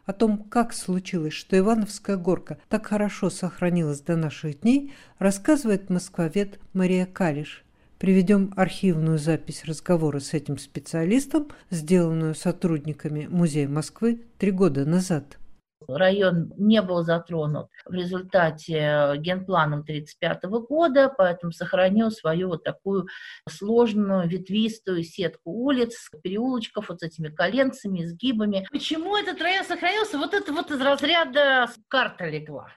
О 0.06 0.12
том, 0.12 0.38
как 0.38 0.72
случилось, 0.72 1.34
что 1.34 1.58
Ивановская 1.58 2.16
горка 2.16 2.58
так 2.68 2.86
хорошо 2.86 3.28
сохранилась 3.28 4.00
до 4.00 4.16
наших 4.16 4.60
дней, 4.60 4.92
рассказывает 5.18 5.90
москвовед 5.90 6.60
Мария 6.72 7.06
Калиш. 7.06 7.64
Приведем 7.98 8.52
архивную 8.56 9.18
запись 9.18 9.64
разговора 9.64 10.20
с 10.20 10.32
этим 10.32 10.58
специалистом, 10.58 11.48
сделанную 11.70 12.34
сотрудниками 12.34 13.26
Музея 13.28 13.68
Москвы 13.68 14.20
три 14.38 14.52
года 14.52 14.84
назад 14.84 15.38
район 15.88 16.52
не 16.56 16.82
был 16.82 17.02
затронут 17.02 17.68
в 17.84 17.92
результате 17.92 19.14
генпланом 19.18 19.80
1935 19.80 20.44
года, 20.68 21.12
поэтому 21.16 21.52
сохранил 21.52 22.10
свою 22.10 22.48
вот 22.48 22.64
такую 22.64 23.06
сложную 23.48 24.28
ветвистую 24.28 25.02
сетку 25.02 25.50
улиц, 25.50 26.10
переулочков 26.22 26.88
вот 26.88 27.00
с 27.00 27.02
этими 27.02 27.28
коленцами, 27.28 28.02
изгибами. 28.02 28.66
Почему 28.70 29.16
этот 29.16 29.40
район 29.40 29.64
сохранился? 29.64 30.18
Вот 30.18 30.34
это 30.34 30.52
вот 30.52 30.70
из 30.70 30.80
разряда 30.80 31.68
карта 31.88 32.26
легла 32.26 32.68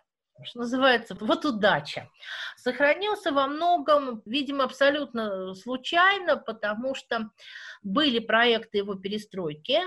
что 0.41 0.59
называется, 0.59 1.17
вот 1.19 1.43
удача. 1.43 2.09
Сохранился 2.55 3.33
во 3.33 3.47
многом, 3.47 4.21
видимо, 4.25 4.63
абсолютно 4.63 5.53
случайно, 5.53 6.37
потому 6.37 6.95
что 6.95 7.29
были 7.83 8.19
проекты 8.19 8.79
его 8.79 8.95
перестройки, 8.95 9.81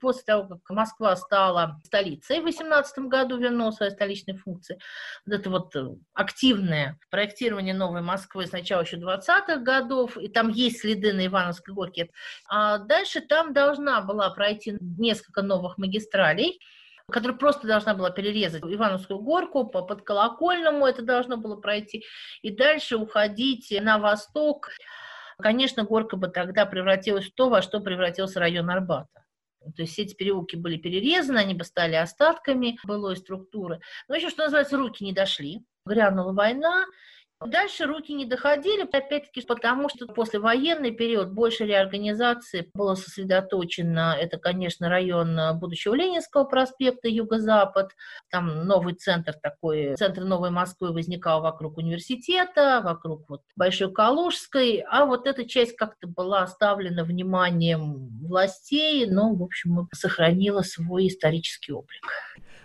После 0.00 0.24
того, 0.24 0.48
как 0.48 0.70
Москва 0.70 1.16
стала 1.16 1.80
столицей 1.84 2.40
в 2.40 2.44
18 2.44 2.98
году, 3.06 3.38
вернула 3.38 3.70
свои 3.70 3.90
столичные 3.90 4.36
функции, 4.36 4.78
вот 5.24 5.34
это 5.34 5.50
вот 5.50 5.74
э, 5.74 5.88
активное 6.12 6.98
проектирование 7.10 7.72
новой 7.72 8.02
Москвы 8.02 8.46
сначала 8.46 8.82
еще 8.82 8.96
20-х 8.98 9.56
годов, 9.56 10.18
и 10.18 10.28
там 10.28 10.50
есть 10.50 10.80
следы 10.80 11.14
на 11.14 11.26
Ивановской 11.26 11.72
горке, 11.72 12.10
а 12.46 12.78
дальше 12.78 13.22
там 13.22 13.54
должна 13.54 14.02
была 14.02 14.28
пройти 14.30 14.76
несколько 14.80 15.40
новых 15.40 15.78
магистралей, 15.78 16.60
которая 17.10 17.38
просто 17.38 17.66
должна 17.66 17.94
была 17.94 18.10
перерезать 18.10 18.62
Ивановскую 18.62 19.20
горку 19.20 19.66
по 19.66 19.82
под 19.82 20.02
колокольному, 20.02 20.86
это 20.86 21.02
должно 21.02 21.36
было 21.36 21.56
пройти, 21.56 22.04
и 22.42 22.50
дальше 22.50 22.96
уходить 22.96 23.72
на 23.80 23.98
восток. 23.98 24.70
Конечно, 25.38 25.84
горка 25.84 26.16
бы 26.16 26.28
тогда 26.28 26.66
превратилась 26.66 27.26
в 27.26 27.34
то, 27.34 27.48
во 27.48 27.62
что 27.62 27.80
превратился 27.80 28.40
район 28.40 28.70
Арбата. 28.70 29.25
То 29.74 29.82
есть 29.82 29.92
все 29.92 30.02
эти 30.02 30.14
переулки 30.14 30.56
были 30.56 30.76
перерезаны, 30.76 31.38
они 31.38 31.54
бы 31.54 31.64
стали 31.64 31.94
остатками 31.94 32.78
былой 32.84 33.16
структуры. 33.16 33.80
Но 34.08 34.16
еще, 34.16 34.30
что 34.30 34.44
называется, 34.44 34.76
руки 34.76 35.04
не 35.04 35.12
дошли. 35.12 35.64
Грянула 35.84 36.32
война, 36.32 36.86
Дальше 37.44 37.84
руки 37.84 38.14
не 38.14 38.24
доходили, 38.24 38.82
опять-таки, 38.82 39.42
потому 39.42 39.90
что 39.90 40.06
после 40.06 40.38
военный 40.38 40.90
период 40.90 41.32
больше 41.32 41.66
реорганизации 41.66 42.70
было 42.72 42.94
сосредоточено. 42.94 44.16
Это, 44.18 44.38
конечно, 44.38 44.88
район 44.88 45.38
будущего 45.58 45.94
Ленинского 45.94 46.44
проспекта, 46.44 47.08
юго-запад. 47.08 47.90
Там 48.30 48.66
новый 48.66 48.94
центр 48.94 49.34
такой, 49.34 49.96
центр 49.96 50.24
Новой 50.24 50.48
Москвы 50.48 50.94
возникал 50.94 51.42
вокруг 51.42 51.76
университета, 51.76 52.80
вокруг 52.82 53.28
вот 53.28 53.42
Большой 53.54 53.92
Калужской. 53.92 54.82
А 54.88 55.04
вот 55.04 55.26
эта 55.26 55.46
часть 55.46 55.76
как-то 55.76 56.08
была 56.08 56.42
оставлена 56.44 57.04
вниманием 57.04 58.15
властей, 58.26 59.06
но, 59.06 59.34
в 59.34 59.42
общем, 59.42 59.88
сохранила 59.94 60.62
свой 60.62 61.08
исторический 61.08 61.72
облик. 61.72 62.04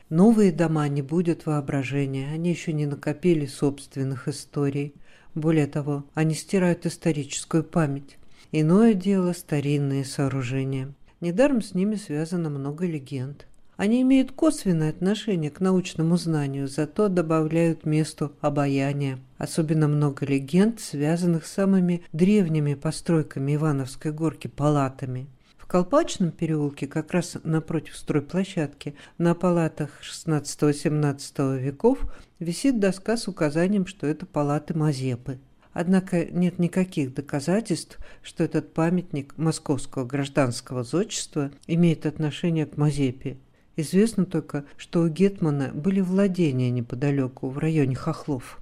Новые 0.09 0.51
дома 0.51 0.87
не 0.89 1.01
будет 1.01 1.45
воображения, 1.45 2.29
они 2.33 2.49
еще 2.49 2.73
не 2.73 2.85
накопили 2.85 3.45
собственных 3.45 4.27
историй. 4.27 4.93
Более 5.35 5.67
того, 5.67 6.05
они 6.13 6.35
стирают 6.35 6.85
историческую 6.85 7.63
память. 7.63 8.17
Иное 8.51 8.93
дело– 8.93 9.31
старинные 9.37 10.03
сооружения. 10.03 10.93
Недаром 11.21 11.61
с 11.61 11.73
ними 11.73 11.95
связано 11.95 12.49
много 12.49 12.85
легенд. 12.85 13.47
Они 13.77 14.01
имеют 14.01 14.33
косвенное 14.33 14.89
отношение 14.89 15.49
к 15.49 15.59
научному 15.59 16.17
знанию, 16.17 16.67
зато 16.67 17.07
добавляют 17.07 17.85
месту 17.85 18.33
обаяния. 18.41 19.17
Особенно 19.37 19.87
много 19.87 20.25
легенд, 20.25 20.79
связанных 20.79 21.47
с 21.47 21.53
самыми 21.53 22.03
древними 22.11 22.73
постройками 22.73 23.55
Ивановской 23.55 24.11
горки 24.11 24.47
палатами. 24.47 25.27
Колпачном 25.71 26.31
переулке, 26.31 26.85
как 26.85 27.13
раз 27.13 27.37
напротив 27.45 27.95
стройплощадки, 27.95 28.93
на 29.17 29.33
палатах 29.33 30.01
XVI-XVII 30.01 31.57
веков 31.59 32.13
висит 32.39 32.81
доска 32.81 33.15
с 33.15 33.29
указанием, 33.29 33.85
что 33.85 34.05
это 34.05 34.25
палаты 34.25 34.77
Мазепы. 34.77 35.39
Однако 35.71 36.25
нет 36.25 36.59
никаких 36.59 37.13
доказательств, 37.13 37.99
что 38.21 38.43
этот 38.43 38.73
памятник 38.73 39.37
московского 39.37 40.03
гражданского 40.03 40.83
зодчества 40.83 41.51
имеет 41.67 42.05
отношение 42.05 42.65
к 42.65 42.75
Мазепе. 42.75 43.37
Известно 43.77 44.25
только, 44.25 44.65
что 44.75 44.99
у 44.99 45.07
Гетмана 45.07 45.71
были 45.73 46.01
владения 46.01 46.69
неподалеку, 46.69 47.47
в 47.47 47.57
районе 47.57 47.95
Хохлов. 47.95 48.59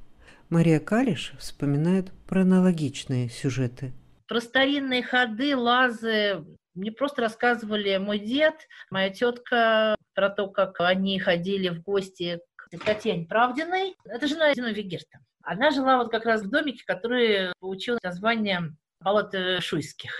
Мария 0.50 0.80
Калиш 0.80 1.34
вспоминает 1.39 2.12
про 2.28 2.44
аналогичные 2.44 3.30
сюжеты. 3.30 3.94
Про 4.28 4.42
старинные 4.42 5.01
ходы, 5.01 5.56
лазы 5.56 6.46
мне 6.76 6.92
просто 6.92 7.22
рассказывали 7.22 7.98
мой 7.98 8.20
дед, 8.20 8.68
моя 8.90 9.10
тетка 9.10 9.96
про 10.14 10.30
то, 10.30 10.48
как 10.48 10.80
они 10.80 11.20
ходили 11.20 11.70
в 11.70 11.82
гости 11.82 12.40
к 12.56 12.78
Татьяне 12.86 13.26
Правдиной. 13.26 13.96
Это 14.06 14.28
жена 14.28 14.54
Зиновия 14.54 14.84
Герта. 14.84 15.20
Она 15.42 15.72
жила 15.72 15.98
вот 15.98 16.12
как 16.12 16.26
раз 16.26 16.42
в 16.42 16.50
домике, 16.50 16.84
который 16.86 17.54
получил 17.60 17.98
название 18.04 18.76
Палаты 19.00 19.62
Шуйских. 19.62 20.12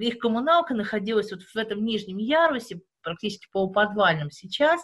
Их 0.00 0.18
коммуналка 0.18 0.74
находилась 0.74 1.30
вот 1.30 1.42
в 1.42 1.56
этом 1.56 1.84
нижнем 1.84 2.18
ярусе, 2.18 2.80
практически 3.02 3.46
полуподвальном 3.52 4.30
сейчас. 4.30 4.82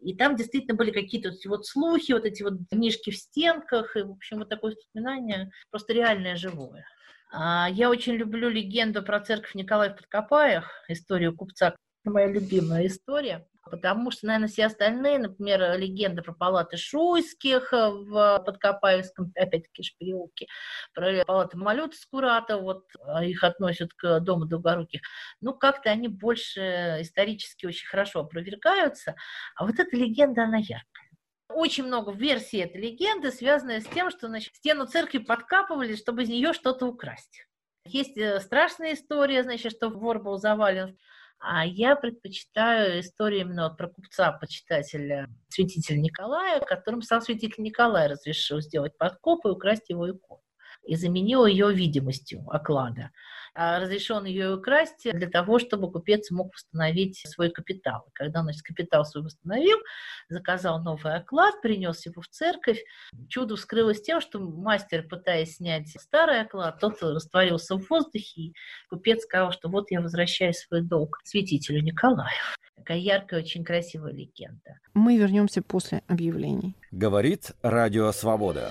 И 0.00 0.14
там 0.16 0.34
действительно 0.34 0.74
были 0.74 0.90
какие-то 0.90 1.30
вот 1.46 1.66
слухи, 1.66 2.12
вот 2.12 2.24
эти 2.24 2.42
вот 2.42 2.54
книжки 2.70 3.10
в 3.10 3.16
стенках, 3.16 3.96
и, 3.96 4.02
в 4.02 4.12
общем, 4.12 4.38
вот 4.38 4.48
такое 4.48 4.74
воспоминание 4.74 5.50
просто 5.70 5.92
реальное, 5.92 6.36
живое. 6.36 6.86
А, 7.32 7.68
я 7.70 7.90
очень 7.90 8.14
люблю 8.14 8.48
легенду 8.48 9.02
про 9.02 9.20
церковь 9.20 9.54
Николая 9.54 9.90
в 9.90 9.96
Подкопаях, 9.96 10.70
историю 10.88 11.36
купца. 11.36 11.74
Моя 12.04 12.28
любимая 12.28 12.86
история 12.86 13.46
потому 13.70 14.10
что, 14.10 14.26
наверное, 14.26 14.48
все 14.48 14.66
остальные, 14.66 15.18
например, 15.18 15.78
легенды 15.78 16.22
про 16.22 16.32
палаты 16.32 16.76
Шуйских 16.76 17.72
в 17.72 18.42
Подкопаевском, 18.44 19.32
опять-таки, 19.36 19.82
переулке, 19.98 20.46
про 20.92 21.24
палаты 21.24 21.56
Малюта 21.56 21.96
Скурата, 21.96 22.58
вот 22.58 22.84
а, 23.00 23.24
их 23.24 23.44
относят 23.44 23.92
к 23.94 24.20
Дому 24.20 24.46
Долгоруких, 24.46 25.00
ну, 25.40 25.54
как-то 25.54 25.90
они 25.90 26.08
больше 26.08 26.98
исторически 27.00 27.66
очень 27.66 27.86
хорошо 27.86 28.20
опровергаются, 28.20 29.14
а 29.56 29.66
вот 29.66 29.78
эта 29.78 29.96
легенда, 29.96 30.44
она 30.44 30.58
яркая. 30.58 31.09
Очень 31.50 31.84
много 31.84 32.12
версий 32.12 32.58
этой 32.58 32.80
легенды, 32.80 33.30
связанных 33.30 33.82
с 33.82 33.86
тем, 33.86 34.10
что 34.10 34.28
значит, 34.28 34.54
стену 34.54 34.86
церкви 34.86 35.18
подкапывали, 35.18 35.96
чтобы 35.96 36.22
из 36.22 36.28
нее 36.28 36.52
что-то 36.52 36.86
украсть. 36.86 37.46
Есть 37.84 38.16
э, 38.16 38.40
страшная 38.40 38.94
история, 38.94 39.42
значит, 39.42 39.72
что 39.72 39.88
вор 39.88 40.22
был 40.22 40.38
завален 40.38 40.96
а 41.40 41.64
я 41.64 41.96
предпочитаю 41.96 43.00
историю 43.00 43.40
именно 43.40 43.70
про 43.70 43.88
купца-почитателя, 43.88 45.26
святителя 45.48 45.96
Николая, 45.96 46.60
которым 46.60 47.00
сам 47.00 47.22
святитель 47.22 47.62
Николай 47.62 48.08
разрешил 48.08 48.60
сделать 48.60 48.96
подкоп 48.98 49.46
и 49.46 49.48
украсть 49.48 49.88
его 49.88 50.10
икону. 50.10 50.42
И 50.84 50.96
заменил 50.96 51.46
ее 51.46 51.72
видимостью 51.72 52.44
оклада. 52.48 53.10
А 53.54 53.80
разрешен 53.80 54.24
ее 54.24 54.54
украсть 54.54 55.10
для 55.10 55.28
того, 55.28 55.58
чтобы 55.58 55.90
купец 55.90 56.30
мог 56.30 56.54
восстановить 56.54 57.18
свой 57.26 57.50
капитал. 57.50 58.06
Когда 58.12 58.40
он 58.40 58.44
значит, 58.44 58.62
капитал 58.62 59.04
свой 59.04 59.24
восстановил, 59.24 59.78
заказал 60.28 60.82
новый 60.82 61.14
оклад, 61.14 61.60
принес 61.62 62.06
его 62.06 62.22
в 62.22 62.28
церковь. 62.28 62.82
Чудо 63.28 63.56
вскрылось 63.56 64.02
тем, 64.02 64.20
что 64.20 64.38
мастер, 64.38 65.06
пытаясь 65.08 65.56
снять 65.56 65.88
старый 65.88 66.40
оклад, 66.40 66.78
тот 66.80 67.02
растворился 67.02 67.76
в 67.76 67.88
воздухе, 67.88 68.40
и 68.40 68.54
купец 68.88 69.22
сказал, 69.22 69.52
что 69.52 69.68
вот 69.68 69.90
я 69.90 70.00
возвращаю 70.00 70.54
свой 70.54 70.82
долг 70.82 71.18
святителю 71.24 71.82
Николаю. 71.82 72.30
Такая 72.76 72.98
яркая, 72.98 73.40
очень 73.40 73.64
красивая 73.64 74.12
легенда. 74.12 74.78
Мы 74.94 75.18
вернемся 75.18 75.62
после 75.62 76.02
объявлений. 76.06 76.76
Говорит 76.90 77.52
Радио 77.62 78.10
Свобода. 78.12 78.70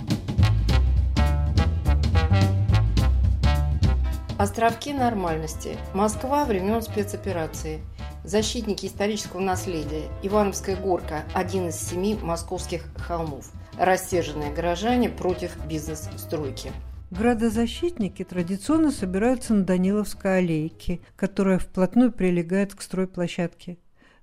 Островки 4.41 4.91
нормальности. 4.91 5.77
Москва 5.93 6.45
времен 6.45 6.81
спецоперации. 6.81 7.79
Защитники 8.23 8.87
исторического 8.87 9.39
наследия. 9.39 10.05
Ивановская 10.23 10.75
горка– 10.75 11.25
один 11.35 11.67
из 11.67 11.75
семи 11.75 12.17
московских 12.19 12.85
холмов. 12.95 13.51
Рассерженные 13.77 14.51
горожане 14.51 15.09
против 15.09 15.55
бизнес-стройки. 15.67 16.71
Градозащитники 17.11 18.23
традиционно 18.23 18.89
собираются 18.89 19.53
на 19.53 19.63
Даниловской 19.63 20.39
аллейке, 20.39 21.01
которая 21.15 21.59
вплотную 21.59 22.11
прилегает 22.11 22.73
к 22.73 22.81
стройплощадке. 22.81 23.77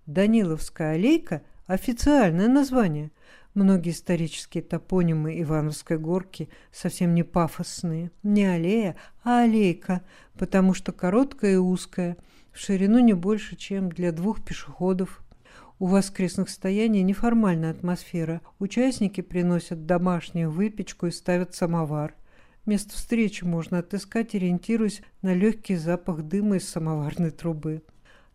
Даниловская 0.07 0.95
аллейка– 0.95 1.43
официальное 1.69 2.49
название– 2.49 3.13
Многие 3.59 3.91
исторические 3.91 4.63
топонимы 4.63 5.43
Ивановской 5.43 5.99
горки 5.99 6.49
совсем 6.71 7.13
не 7.13 7.25
пафосные. 7.25 8.13
Не 8.23 8.45
аллея, 8.45 8.95
а 9.25 9.43
аллейка, 9.43 10.03
потому 10.39 10.75
что 10.75 10.93
короткая 10.93 11.55
и 11.55 11.57
узкая, 11.57 12.17
в 12.53 12.59
ширину 12.61 13.01
не 13.01 13.15
больше, 13.15 13.57
чем 13.57 13.89
для 13.89 14.13
двух 14.13 14.45
пешеходов. 14.45 15.25
У 15.81 15.87
воскресных 15.87 16.51
стояний 16.51 17.03
неформальная 17.03 17.73
атмосфера. 17.73 18.43
Участники 18.61 19.23
приносят 19.23 19.87
домашнюю 19.87 20.53
выпечку 20.53 21.09
и 21.09 21.11
ставят 21.11 21.57
самовар. 21.57 22.15
Место 22.65 22.95
встречи 22.95 23.43
можно 23.43 23.79
отыскать, 23.79 24.37
ориентируясь 24.37 25.03
на 25.21 25.35
легкий 25.35 25.75
запах 25.75 26.23
дыма 26.23 26.59
из 26.59 26.69
самоварной 26.69 27.33
трубы. 27.33 27.83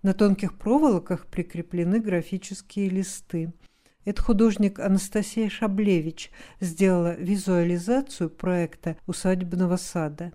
На 0.02 0.14
тонких 0.14 0.58
проволоках 0.58 1.28
прикреплены 1.28 2.02
графические 2.02 2.90
листы. 2.90 3.54
Это 4.06 4.22
художник 4.22 4.80
Анастасия 4.80 5.50
Шаблевич 5.50 6.30
сделала 6.60 7.16
визуализацию 7.16 8.30
проекта 8.30 8.98
усадебного 9.08 9.78
сада. 9.78 10.34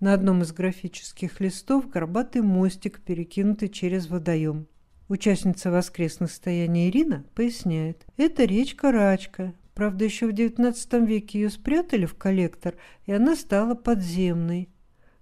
На 0.00 0.14
одном 0.14 0.42
из 0.42 0.52
графических 0.52 1.40
листов 1.40 1.88
горбатый 1.88 2.42
мостик, 2.42 3.00
перекинутый 3.00 3.68
через 3.68 4.08
водоем. 4.08 4.66
Участница 5.08 5.70
воскресных 5.70 6.32
стояний 6.32 6.88
Ирина 6.88 7.24
поясняет. 7.34 8.06
Это 8.16 8.44
речка 8.44 8.90
Рачка. 8.90 9.52
Правда, 9.74 10.04
еще 10.04 10.26
в 10.26 10.30
XIX 10.30 11.06
веке 11.06 11.40
ее 11.40 11.50
спрятали 11.50 12.06
в 12.06 12.14
коллектор, 12.14 12.76
и 13.04 13.12
она 13.12 13.36
стала 13.36 13.74
подземной. 13.74 14.70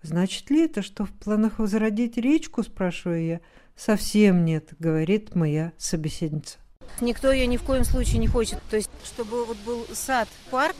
Значит 0.02 0.48
ли 0.50 0.64
это, 0.64 0.82
что 0.82 1.04
в 1.04 1.12
планах 1.12 1.58
возродить 1.58 2.16
речку, 2.16 2.62
спрашиваю 2.62 3.24
я? 3.24 3.40
Совсем 3.76 4.44
нет, 4.44 4.74
говорит 4.78 5.34
моя 5.34 5.72
собеседница. 5.76 6.58
Никто 7.00 7.32
ее 7.32 7.46
ни 7.46 7.56
в 7.56 7.62
коем 7.62 7.84
случае 7.84 8.18
не 8.18 8.28
хочет. 8.28 8.58
То 8.70 8.76
есть, 8.76 8.90
чтобы 9.04 9.44
вот 9.44 9.56
был 9.58 9.86
сад, 9.92 10.28
парк, 10.50 10.76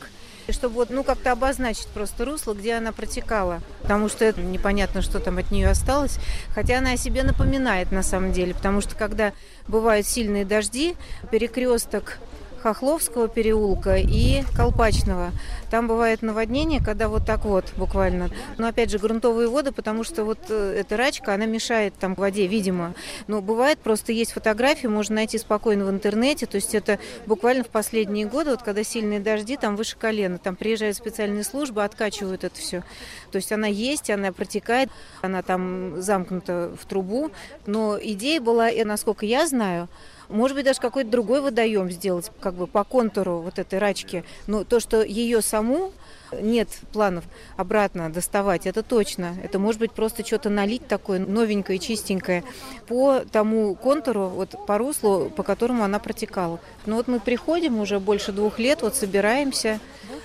чтобы 0.49 0.75
вот, 0.75 0.89
ну, 0.89 1.03
как-то 1.03 1.31
обозначить 1.31 1.87
просто 1.87 2.25
русло, 2.25 2.53
где 2.53 2.73
она 2.75 2.91
протекала. 2.91 3.61
Потому 3.81 4.09
что 4.09 4.25
это 4.25 4.41
непонятно, 4.41 5.01
что 5.01 5.19
там 5.19 5.37
от 5.37 5.51
нее 5.51 5.69
осталось. 5.69 6.17
Хотя 6.53 6.79
она 6.79 6.91
о 6.91 6.97
себе 6.97 7.23
напоминает 7.23 7.91
на 7.91 8.03
самом 8.03 8.31
деле. 8.31 8.53
Потому 8.53 8.81
что 8.81 8.95
когда 8.95 9.33
бывают 9.67 10.05
сильные 10.05 10.45
дожди, 10.45 10.95
перекресток 11.31 12.17
Хохловского 12.61 13.27
переулка 13.27 13.95
и 13.97 14.43
Колпачного. 14.55 15.31
Там 15.69 15.87
бывает 15.87 16.21
наводнение, 16.21 16.83
когда 16.83 17.07
вот 17.07 17.25
так 17.25 17.45
вот 17.45 17.73
буквально. 17.77 18.29
Но 18.57 18.67
опять 18.67 18.91
же 18.91 18.99
грунтовые 18.99 19.47
воды, 19.47 19.71
потому 19.71 20.03
что 20.03 20.23
вот 20.23 20.37
э, 20.49 20.75
эта 20.79 20.97
рачка, 20.97 21.33
она 21.33 21.45
мешает 21.45 21.93
там 21.99 22.13
воде, 22.13 22.45
видимо. 22.45 22.93
Но 23.27 23.41
бывает, 23.41 23.79
просто 23.79 24.11
есть 24.11 24.33
фотографии, 24.33 24.87
можно 24.87 25.15
найти 25.15 25.37
спокойно 25.37 25.85
в 25.85 25.89
интернете. 25.89 26.45
То 26.45 26.55
есть 26.55 26.75
это 26.75 26.99
буквально 27.25 27.63
в 27.63 27.69
последние 27.69 28.25
годы, 28.25 28.51
вот 28.51 28.61
когда 28.61 28.83
сильные 28.83 29.19
дожди, 29.19 29.57
там 29.57 29.75
выше 29.75 29.97
колена, 29.97 30.37
там 30.37 30.55
приезжают 30.55 30.97
специальные 30.97 31.43
службы, 31.43 31.83
откачивают 31.83 32.43
это 32.43 32.55
все. 32.59 32.83
То 33.31 33.37
есть 33.37 33.51
она 33.51 33.67
есть, 33.67 34.09
она 34.09 34.31
протекает, 34.31 34.89
она 35.21 35.41
там 35.41 36.01
замкнута 36.01 36.71
в 36.79 36.85
трубу. 36.85 37.31
Но 37.65 37.97
идея 37.99 38.39
была, 38.39 38.69
насколько 38.85 39.25
я 39.25 39.47
знаю, 39.47 39.87
Может 40.31 40.55
быть, 40.55 40.65
даже 40.65 40.79
какой-то 40.79 41.09
другой 41.09 41.41
водоем 41.41 41.91
сделать, 41.91 42.31
как 42.39 42.55
бы 42.55 42.67
по 42.67 42.83
контуру 42.83 43.39
вот 43.39 43.59
этой 43.59 43.79
рачки. 43.79 44.23
Но 44.47 44.63
то, 44.63 44.79
что 44.79 45.03
ее 45.03 45.41
саму 45.41 45.91
нет 46.31 46.69
планов 46.93 47.25
обратно 47.57 48.11
доставать, 48.11 48.65
это 48.65 48.83
точно. 48.83 49.35
Это 49.43 49.59
может 49.59 49.79
быть 49.79 49.91
просто 49.91 50.25
что-то 50.25 50.49
налить 50.49 50.87
такое 50.87 51.19
новенькое, 51.19 51.79
чистенькое 51.79 52.43
по 52.87 53.21
тому 53.31 53.75
контуру, 53.75 54.27
вот 54.27 54.55
по 54.65 54.77
руслу, 54.77 55.29
по 55.29 55.43
которому 55.43 55.83
она 55.83 55.99
протекала. 55.99 56.59
Ну 56.85 56.95
вот 56.95 57.07
мы 57.07 57.19
приходим 57.19 57.79
уже 57.79 57.99
больше 57.99 58.31
двух 58.31 58.59
лет, 58.59 58.81
вот 58.81 58.95
собираемся. 58.95 59.79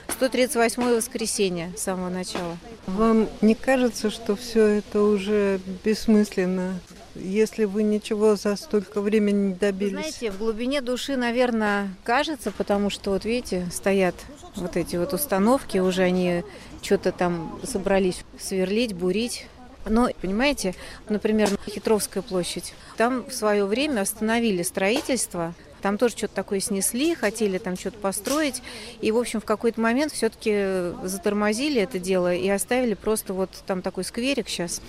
138 0.09 0.97
воскресенье 0.97 1.73
с 1.77 1.83
самого 1.83 2.09
начала. 2.09 2.57
Вам 2.87 3.29
не 3.41 3.55
кажется, 3.55 4.11
что 4.11 4.37
все 4.37 4.65
это 4.67 5.03
уже 5.03 5.61
бессмысленно? 5.85 6.79
Если 7.23 7.65
вы 7.65 7.83
ничего 7.83 8.37
за 8.37 8.57
столько 8.57 9.01
времени 9.01 9.49
не 9.49 9.55
добились? 9.55 9.93
Знаете, 9.93 10.31
в 10.31 10.39
глубине 10.39 10.81
души, 10.81 11.17
наверное, 11.17 11.89
кажется, 12.05 12.51
потому 12.51 12.91
что 12.91 13.11
вот 13.13 13.25
видите, 13.25 13.67
стоят 13.73 14.15
вот 14.55 14.77
эти 14.77 14.97
вот 14.97 15.13
установки, 15.13 15.79
уже 15.79 16.03
они 16.03 16.43
что-то 16.83 17.13
там 17.13 17.59
собрались 17.65 18.25
сверлить, 18.39 18.95
бурить. 18.95 19.47
Но, 19.89 20.09
понимаете, 20.21 20.75
например, 21.09 21.49
Хитровская 21.69 22.23
площадь, 22.23 22.75
там 22.97 23.25
в 23.29 23.33
свое 23.33 23.65
время 23.65 24.01
остановили 24.01 24.63
строительство, 24.63 25.55
там 25.81 25.99
тоже 25.99 26.17
что-то 26.17 26.35
такое 26.35 26.59
снесли, 26.59 27.15
хотели 27.15 27.59
там 27.59 27.77
что-то 27.77 27.99
построить. 27.99 28.63
И, 29.01 29.13
в 29.13 29.17
общем, 29.17 29.41
в 29.41 29.45
какой-то 29.45 29.81
момент 29.81 30.13
все-таки 30.13 30.93
затормозили 31.07 31.81
это 31.81 32.01
дело 32.01 32.35
и 32.35 32.49
оставили 32.49 32.95
просто 32.95 33.35
вот 33.35 33.51
там 33.67 33.83
такой 33.83 34.03
скверик 34.03 34.49
сейчас. 34.49 34.81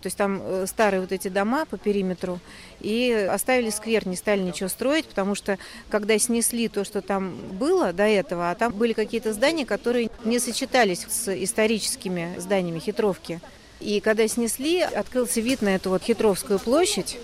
То 0.00 0.06
есть 0.06 0.16
там 0.16 0.40
э, 0.42 0.66
старые 0.66 1.00
вот 1.00 1.12
эти 1.12 1.28
дома 1.28 1.64
по 1.64 1.76
периметру, 1.76 2.40
и 2.80 3.28
оставили 3.30 3.70
сквер, 3.70 4.06
не 4.06 4.16
стали 4.16 4.40
ничего 4.40 4.68
строить, 4.68 5.06
потому 5.06 5.34
что 5.34 5.58
когда 5.90 6.18
снесли 6.18 6.68
то, 6.68 6.84
что 6.84 7.02
там 7.02 7.34
было 7.52 7.92
до 7.92 8.04
этого, 8.04 8.50
а 8.50 8.54
там 8.54 8.72
были 8.72 8.92
какие-то 8.92 9.32
здания, 9.32 9.66
которые 9.66 10.10
не 10.24 10.38
сочетались 10.38 11.06
с 11.08 11.28
историческими 11.34 12.34
зданиями 12.38 12.78
хитровки. 12.78 13.40
И 13.80 14.00
когда 14.00 14.26
снесли, 14.26 14.80
открылся 14.80 15.40
вид 15.40 15.62
на 15.62 15.74
эту 15.74 15.90
вот 15.90 16.02
хитровскую 16.02 16.58
площадь, 16.58 17.18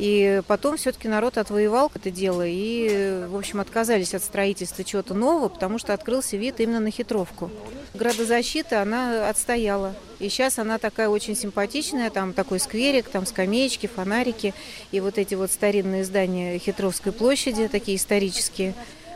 и 0.00 0.40
потом 0.46 0.78
все-таки 0.78 1.08
народ 1.08 1.36
отвоевал 1.36 1.92
это 1.94 2.10
дело 2.10 2.42
и, 2.46 3.26
в 3.28 3.36
общем, 3.36 3.60
отказались 3.60 4.14
от 4.14 4.22
строительства 4.22 4.82
чего-то 4.82 5.12
нового, 5.12 5.50
потому 5.50 5.76
что 5.78 5.92
открылся 5.92 6.38
вид 6.38 6.58
именно 6.58 6.80
на 6.80 6.90
хитровку. 6.90 7.50
Градозащита, 7.92 8.80
она 8.80 9.28
отстояла. 9.28 9.94
И 10.18 10.30
сейчас 10.30 10.58
она 10.58 10.78
такая 10.78 11.10
очень 11.10 11.36
симпатичная, 11.36 12.08
там 12.08 12.32
такой 12.32 12.60
скверик, 12.60 13.10
там 13.10 13.26
скамеечки, 13.26 13.88
фонарики 13.88 14.54
и 14.90 15.00
вот 15.00 15.18
эти 15.18 15.34
вот 15.34 15.52
старинные 15.52 16.06
здания 16.06 16.58
Хитровской 16.58 17.12
площади, 17.12 17.68
такие 17.68 17.98
исторические. 17.98 18.72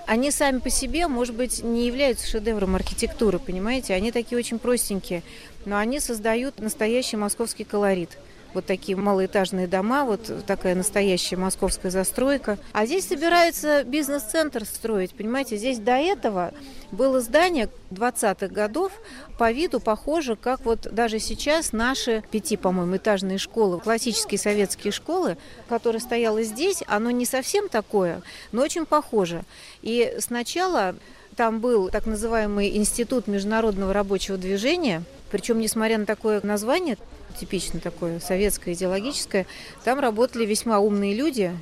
Они 0.06 0.30
сами 0.30 0.58
по 0.58 0.68
себе, 0.68 1.08
может 1.08 1.34
быть, 1.34 1.62
не 1.62 1.86
являются 1.86 2.26
шедевром 2.26 2.76
архитектуры, 2.76 3.38
понимаете? 3.38 3.94
Они 3.94 4.12
такие 4.12 4.38
очень 4.38 4.58
простенькие, 4.58 5.22
но 5.64 5.78
они 5.78 5.98
создают 5.98 6.60
настоящий 6.60 7.16
московский 7.16 7.64
колорит– 7.64 8.18
вот 8.54 8.66
такие 8.66 8.96
малоэтажные 8.96 9.66
дома, 9.66 10.04
вот 10.04 10.30
такая 10.46 10.74
настоящая 10.74 11.36
московская 11.36 11.90
застройка. 11.90 12.58
А 12.72 12.86
здесь 12.86 13.08
собирается 13.08 13.84
бизнес-центр 13.84 14.64
строить, 14.64 15.14
понимаете, 15.14 15.56
здесь 15.56 15.78
до 15.78 15.92
этого 15.92 16.52
было 16.90 17.20
здание 17.20 17.68
20-х 17.90 18.48
годов, 18.48 18.92
по 19.38 19.50
виду 19.50 19.80
похоже, 19.80 20.36
как 20.36 20.64
вот 20.64 20.88
даже 20.92 21.18
сейчас 21.18 21.72
наши 21.72 22.22
пяти, 22.30 22.56
по-моему, 22.56 22.96
этажные 22.96 23.38
школы, 23.38 23.80
классические 23.80 24.38
советские 24.38 24.92
школы, 24.92 25.36
которые 25.68 26.00
стояло 26.00 26.42
здесь, 26.42 26.82
оно 26.86 27.10
не 27.10 27.26
совсем 27.26 27.68
такое, 27.68 28.22
но 28.52 28.62
очень 28.62 28.86
похоже. 28.86 29.42
И 29.82 30.16
сначала 30.20 30.94
там 31.36 31.60
был 31.60 31.88
так 31.90 32.06
называемый 32.06 32.76
Институт 32.76 33.26
международного 33.26 33.92
рабочего 33.92 34.38
движения, 34.38 35.02
причем, 35.30 35.58
несмотря 35.58 35.98
на 35.98 36.06
такое 36.06 36.40
название, 36.44 36.96
типично 37.38 37.80
такое 37.80 38.20
советское, 38.20 38.72
идеологическое, 38.74 39.46
там 39.84 40.00
работали 40.00 40.46
весьма 40.46 40.78
умные 40.78 41.14
люди, 41.14 41.52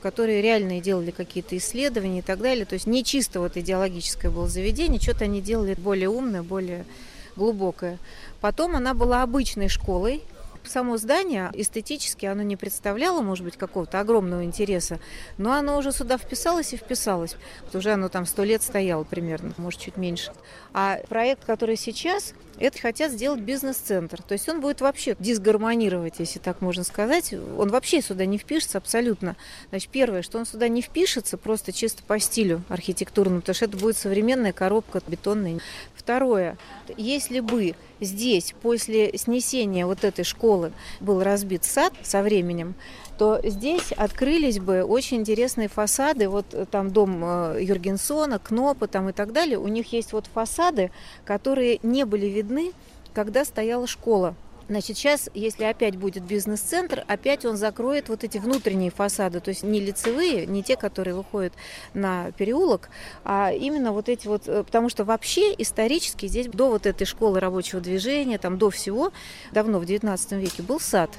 которые 0.00 0.42
реально 0.42 0.80
делали 0.80 1.10
какие-то 1.10 1.56
исследования 1.56 2.20
и 2.20 2.22
так 2.22 2.40
далее. 2.40 2.64
То 2.64 2.74
есть 2.74 2.86
не 2.86 3.04
чисто 3.04 3.40
вот 3.40 3.56
идеологическое 3.56 4.30
было 4.30 4.48
заведение, 4.48 5.00
что-то 5.00 5.24
они 5.24 5.40
делали 5.40 5.74
более 5.74 6.08
умное, 6.08 6.42
более 6.42 6.84
глубокое. 7.36 7.98
Потом 8.40 8.76
она 8.76 8.94
была 8.94 9.22
обычной 9.22 9.68
школой, 9.68 10.22
само 10.64 10.96
здание 10.96 11.50
эстетически 11.54 12.26
оно 12.26 12.42
не 12.42 12.56
представляло, 12.56 13.20
может 13.22 13.44
быть, 13.44 13.56
какого-то 13.56 14.00
огромного 14.00 14.44
интереса, 14.44 14.98
но 15.38 15.52
оно 15.52 15.78
уже 15.78 15.92
сюда 15.92 16.18
вписалось 16.18 16.72
и 16.72 16.76
вписалось. 16.76 17.36
Вот 17.64 17.74
уже 17.74 17.92
оно 17.92 18.08
там 18.08 18.26
сто 18.26 18.44
лет 18.44 18.62
стояло 18.62 19.04
примерно, 19.04 19.52
может, 19.56 19.80
чуть 19.80 19.96
меньше. 19.96 20.32
А 20.72 20.98
проект, 21.08 21.44
который 21.44 21.76
сейчас, 21.76 22.34
это 22.58 22.78
хотят 22.78 23.10
сделать 23.10 23.40
бизнес-центр. 23.40 24.22
То 24.22 24.34
есть 24.34 24.48
он 24.48 24.60
будет 24.60 24.80
вообще 24.80 25.16
дисгармонировать, 25.18 26.16
если 26.18 26.38
так 26.38 26.60
можно 26.60 26.84
сказать. 26.84 27.32
Он 27.32 27.70
вообще 27.70 28.02
сюда 28.02 28.26
не 28.26 28.38
впишется 28.38 28.78
абсолютно. 28.78 29.36
Значит, 29.70 29.90
первое, 29.90 30.22
что 30.22 30.38
он 30.38 30.46
сюда 30.46 30.68
не 30.68 30.82
впишется 30.82 31.38
просто 31.38 31.72
чисто 31.72 32.02
по 32.02 32.18
стилю 32.18 32.62
архитектурному, 32.68 33.40
потому 33.40 33.54
что 33.54 33.64
это 33.64 33.76
будет 33.76 33.96
современная 33.96 34.52
коробка 34.52 35.00
бетонная. 35.06 35.60
Второе, 35.94 36.58
если 36.96 37.40
бы 37.40 37.74
здесь 38.00 38.54
после 38.62 39.16
снесения 39.16 39.86
вот 39.86 40.04
этой 40.04 40.24
школы 40.24 40.72
был 41.00 41.22
разбит 41.22 41.64
сад 41.64 41.92
со 42.02 42.22
временем, 42.22 42.74
то 43.18 43.38
здесь 43.44 43.92
открылись 43.92 44.58
бы 44.58 44.82
очень 44.82 45.18
интересные 45.18 45.68
фасады. 45.68 46.28
Вот 46.28 46.54
э, 46.54 46.64
там 46.64 46.90
дом 46.90 47.22
э, 47.22 47.58
Юргенсона, 47.62 48.38
Кнопа 48.38 48.86
там 48.86 49.10
и 49.10 49.12
так 49.12 49.32
далее. 49.32 49.58
У 49.58 49.68
них 49.68 49.92
есть 49.92 50.12
вот 50.12 50.26
фасады, 50.32 50.90
которые 51.24 51.80
не 51.82 52.04
были 52.04 52.26
видны, 52.26 52.72
когда 53.12 53.44
стояла 53.44 53.86
школа. 53.86 54.34
Значит, 54.70 54.98
сейчас, 54.98 55.28
если 55.34 55.64
опять 55.64 55.96
будет 55.96 56.22
бизнес-центр, 56.22 57.04
опять 57.08 57.44
он 57.44 57.56
закроет 57.56 58.08
вот 58.08 58.22
эти 58.22 58.38
внутренние 58.38 58.92
фасады, 58.92 59.40
то 59.40 59.48
есть 59.48 59.64
не 59.64 59.80
лицевые, 59.80 60.46
не 60.46 60.62
те, 60.62 60.76
которые 60.76 61.14
выходят 61.14 61.52
на 61.92 62.30
переулок, 62.30 62.88
а 63.24 63.50
именно 63.50 63.90
вот 63.90 64.08
эти 64.08 64.28
вот, 64.28 64.46
э, 64.46 64.62
потому 64.62 64.88
что 64.88 65.02
вообще 65.04 65.52
исторически 65.58 66.26
здесь 66.26 66.46
до 66.46 66.68
вот 66.68 66.86
этой 66.86 67.04
школы 67.04 67.40
рабочего 67.40 67.80
движения, 67.80 68.38
там 68.38 68.58
до 68.58 68.70
всего, 68.70 69.12
давно 69.50 69.80
в 69.80 69.86
19 69.86 70.32
веке 70.34 70.62
был 70.62 70.78
сад. 70.78 71.10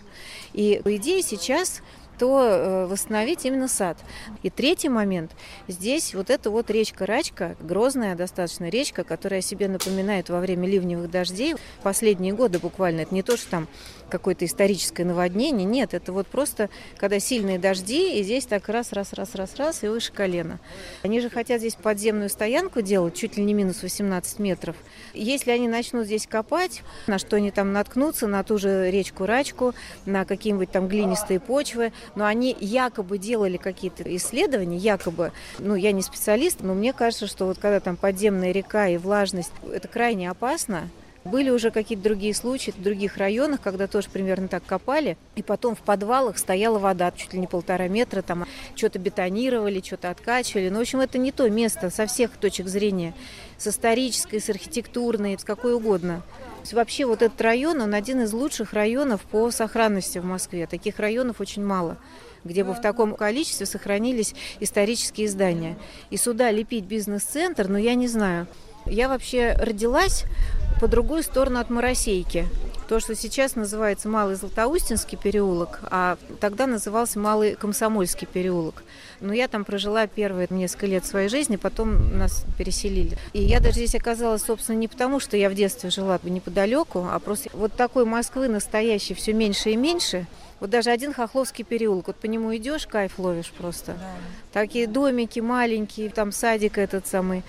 И 0.53 0.79
по 0.81 0.95
идее 0.95 1.21
сейчас 1.21 1.81
то 2.21 2.39
э, 2.43 2.85
восстановить 2.85 3.45
именно 3.45 3.67
сад. 3.67 3.97
И 4.43 4.51
третий 4.51 4.89
момент. 4.89 5.31
Здесь 5.67 6.13
вот 6.13 6.29
эта 6.29 6.51
вот 6.51 6.69
речка 6.69 7.07
Рачка, 7.07 7.55
грозная 7.59 8.15
достаточно 8.15 8.69
речка, 8.69 9.03
которая 9.03 9.41
себе 9.41 9.67
напоминает 9.67 10.29
во 10.29 10.39
время 10.39 10.67
ливневых 10.67 11.09
дождей. 11.09 11.55
Последние 11.81 12.33
годы 12.33 12.59
буквально, 12.59 13.01
это 13.01 13.15
не 13.15 13.23
то, 13.23 13.37
что 13.37 13.49
там 13.49 13.67
какое-то 14.11 14.45
историческое 14.45 15.05
наводнение, 15.05 15.65
нет, 15.65 15.93
это 15.93 16.13
вот 16.13 16.27
просто, 16.27 16.69
когда 16.97 17.19
сильные 17.19 17.57
дожди, 17.57 18.19
и 18.19 18.23
здесь 18.23 18.45
так 18.45 18.69
раз, 18.69 18.93
раз, 18.93 19.13
раз, 19.13 19.33
раз, 19.33 19.55
раз, 19.55 19.83
и 19.83 19.87
выше 19.87 20.11
колена. 20.11 20.59
Они 21.01 21.19
же 21.19 21.29
хотят 21.29 21.59
здесь 21.59 21.75
подземную 21.75 22.29
стоянку 22.29 22.81
делать, 22.81 23.15
чуть 23.15 23.37
ли 23.37 23.43
не 23.43 23.53
минус 23.53 23.81
18 23.81 24.39
метров. 24.39 24.75
Если 25.13 25.51
они 25.51 25.67
начнут 25.67 26.05
здесь 26.05 26.27
копать, 26.27 26.83
на 27.07 27.17
что 27.17 27.37
они 27.37 27.51
там 27.51 27.73
наткнутся, 27.73 28.27
на 28.27 28.43
ту 28.43 28.57
же 28.57 28.91
речку 28.91 29.25
Рачку, 29.25 29.73
на 30.05 30.25
какие-нибудь 30.25 30.69
там 30.69 30.87
глинистые 30.87 31.39
почвы, 31.39 31.93
но 32.15 32.25
они 32.25 32.55
якобы 32.59 33.17
делали 33.17 33.57
какие-то 33.57 34.03
исследования, 34.15 34.77
якобы, 34.77 35.31
ну, 35.59 35.75
я 35.75 35.91
не 35.91 36.01
специалист, 36.01 36.59
но 36.61 36.73
мне 36.73 36.93
кажется, 36.93 37.27
что 37.27 37.45
вот 37.45 37.57
когда 37.57 37.79
там 37.79 37.95
подземная 37.95 38.51
река 38.51 38.87
и 38.87 38.97
влажность, 38.97 39.51
это 39.71 39.87
крайне 39.87 40.29
опасно, 40.29 40.89
были 41.23 41.49
уже 41.49 41.71
какие-то 41.71 42.03
другие 42.03 42.33
случаи 42.33 42.71
в 42.71 42.81
других 42.81 43.17
районах, 43.17 43.61
когда 43.61 43.87
тоже 43.87 44.09
примерно 44.09 44.47
так 44.47 44.65
копали, 44.65 45.17
и 45.35 45.43
потом 45.43 45.75
в 45.75 45.79
подвалах 45.79 46.37
стояла 46.37 46.79
вода 46.79 47.11
чуть 47.11 47.33
ли 47.33 47.39
не 47.39 47.47
полтора 47.47 47.87
метра, 47.87 48.21
там 48.21 48.45
что-то 48.75 48.99
бетонировали, 48.99 49.81
что-то 49.81 50.09
откачивали. 50.09 50.69
Ну, 50.69 50.79
в 50.79 50.81
общем, 50.81 50.99
это 50.99 51.17
не 51.17 51.31
то 51.31 51.47
место 51.49 51.89
со 51.89 52.07
всех 52.07 52.31
точек 52.37 52.67
зрения, 52.67 53.13
с 53.57 53.67
исторической, 53.67 54.39
с 54.39 54.49
архитектурной, 54.49 55.37
с 55.37 55.43
какой 55.43 55.73
угодно. 55.73 56.23
Вообще 56.71 57.05
вот 57.05 57.21
этот 57.21 57.39
район, 57.41 57.81
он 57.81 57.93
один 57.93 58.21
из 58.21 58.33
лучших 58.33 58.73
районов 58.73 59.21
по 59.21 59.49
сохранности 59.51 60.19
в 60.19 60.25
Москве. 60.25 60.67
Таких 60.67 60.99
районов 60.99 61.41
очень 61.41 61.63
мало 61.63 61.97
где 62.43 62.63
бы 62.63 62.73
в 62.73 62.81
таком 62.81 63.15
количестве 63.15 63.67
сохранились 63.67 64.33
исторические 64.59 65.27
здания. 65.27 65.77
И 66.09 66.17
сюда 66.17 66.49
лепить 66.51 66.85
бизнес-центр, 66.85 67.67
ну 67.67 67.77
я 67.77 67.93
не 67.93 68.07
знаю. 68.07 68.47
Я 68.85 69.09
вообще 69.09 69.53
родилась 69.59 70.25
по 70.81 70.87
другую 70.87 71.21
сторону 71.21 71.59
от 71.59 71.69
Моросейки. 71.69 72.47
То, 72.89 72.99
что 72.99 73.15
сейчас 73.15 73.55
называется 73.55 74.09
Малый 74.09 74.33
Златоустинский 74.33 75.15
переулок, 75.15 75.79
а 75.83 76.17
тогда 76.39 76.65
назывался 76.65 77.19
Малый 77.19 77.55
Комсомольский 77.55 78.25
переулок. 78.25 78.83
Но 79.19 79.31
я 79.31 79.47
там 79.47 79.63
прожила 79.63 80.07
первые 80.07 80.47
несколько 80.49 80.87
лет 80.87 81.05
своей 81.05 81.29
жизни, 81.29 81.55
потом 81.57 82.17
нас 82.17 82.45
переселили. 82.57 83.15
И 83.33 83.43
я 83.43 83.59
даже 83.59 83.75
здесь 83.75 83.93
оказалась, 83.93 84.41
собственно, 84.41 84.75
не 84.75 84.87
потому, 84.87 85.19
что 85.19 85.37
я 85.37 85.51
в 85.51 85.53
детстве 85.53 85.91
жила 85.91 86.19
неподалеку, 86.23 87.07
а 87.07 87.19
просто 87.19 87.51
вот 87.53 87.73
такой 87.73 88.05
Москвы 88.05 88.47
настоящей 88.47 89.13
все 89.13 89.33
меньше 89.33 89.69
и 89.69 89.75
меньше– 89.75 90.25
Вот 90.61 90.69
даже 90.69 90.91
один 90.91 91.11
Хохловский 91.11 91.65
переулок, 91.65 92.07
вот 92.07 92.17
по 92.17 92.27
нему 92.27 92.55
идешь, 92.55 92.85
кайф 92.85 93.17
ловишь 93.17 93.51
просто. 93.51 93.93
Да. 93.93 94.13
Такие 94.53 94.85
домики 94.85 95.39
маленькие, 95.39 96.09
там 96.09 96.31
садик 96.31 96.77
этот 96.77 97.07
самый 97.07 97.41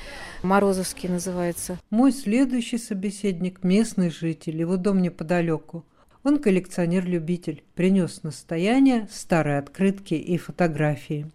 Морозовский 0.42 1.10
называется. 1.10 1.78
Мой 1.90 2.10
следующий 2.10 2.78
собеседник– 2.78 3.58
местный 3.62 4.10
житель, 4.10 4.56
его 4.56 4.78
дом 4.78 5.02
неподалеку. 5.02 5.84
Он 6.24 6.38
коллекционер-любитель, 6.38 7.62
принес 7.74 8.22
настояние, 8.22 9.06
старые 9.12 9.58
открытки 9.58 10.14
и 10.14 10.38
фотографии. 10.38 11.26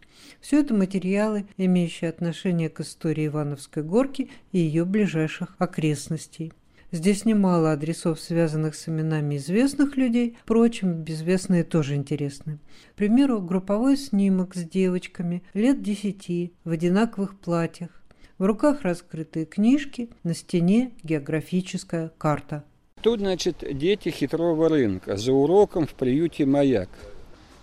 Все 0.41 0.61
это 0.61 0.73
материалы, 0.73 1.45
имеющие 1.57 2.09
отношение 2.09 2.69
к 2.69 2.79
истории 2.79 3.27
Ивановской 3.27 3.83
горки 3.83 4.31
и 4.51 4.57
ее 4.57 4.83
ближайших 4.83 5.55
окрестностей. 5.59 6.53
Здесь 6.91 7.25
немало 7.25 7.73
адресов, 7.73 8.17
связанных 8.17 8.73
с 8.73 8.87
именами 8.87 9.35
известных 9.35 9.97
людей, 9.97 10.37
впрочем, 10.41 11.03
безвестные 11.03 11.65
тоже 11.65 11.95
интересны. 11.95 12.59
К 12.93 12.95
примеру, 12.95 13.41
групповой 13.41 13.97
снимок 13.97 14.55
с 14.55 14.63
девочками 14.63 15.43
лет 15.53 15.81
десяти 15.83 16.53
в 16.63 16.71
одинаковых 16.71 17.37
платьях. 17.37 17.89
В 18.37 18.45
руках 18.45 18.83
раскрытые 18.83 19.45
книжки, 19.45 20.09
на 20.23 20.33
стене 20.33 20.93
географическая 21.03 22.13
карта. 22.17 22.63
Тут, 23.01 23.19
значит, 23.19 23.65
дети 23.77 24.07
хитрого 24.07 24.69
рынка 24.69 25.17
за 25.17 25.33
уроком 25.33 25.87
в 25.87 25.93
приюте 25.93 26.45
«Маяк». 26.45 26.89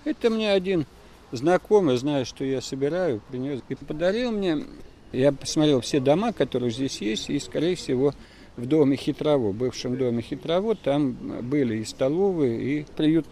Это 0.04 0.28
мне 0.28 0.52
один 0.52 0.84
знакомый, 1.32 1.96
зная, 1.96 2.26
что 2.26 2.44
я 2.44 2.60
собираю, 2.60 3.22
принес 3.30 3.60
и 3.70 3.74
подарил 3.74 4.32
мне. 4.32 4.64
Я 5.12 5.32
посмотрел 5.32 5.80
все 5.80 5.98
дома, 5.98 6.34
которые 6.34 6.70
здесь 6.70 7.00
есть, 7.00 7.30
и, 7.30 7.38
скорее 7.38 7.74
всего, 7.74 8.12
в 8.56 8.66
доме 8.66 8.96
Хитрово, 8.96 9.52
бывшем 9.52 9.96
доме 9.96 10.22
Хитрово, 10.22 10.74
там 10.74 11.12
были 11.42 11.78
и 11.78 11.84
столовые, 11.84 12.62
и 12.62 12.86
приют. 12.96 13.26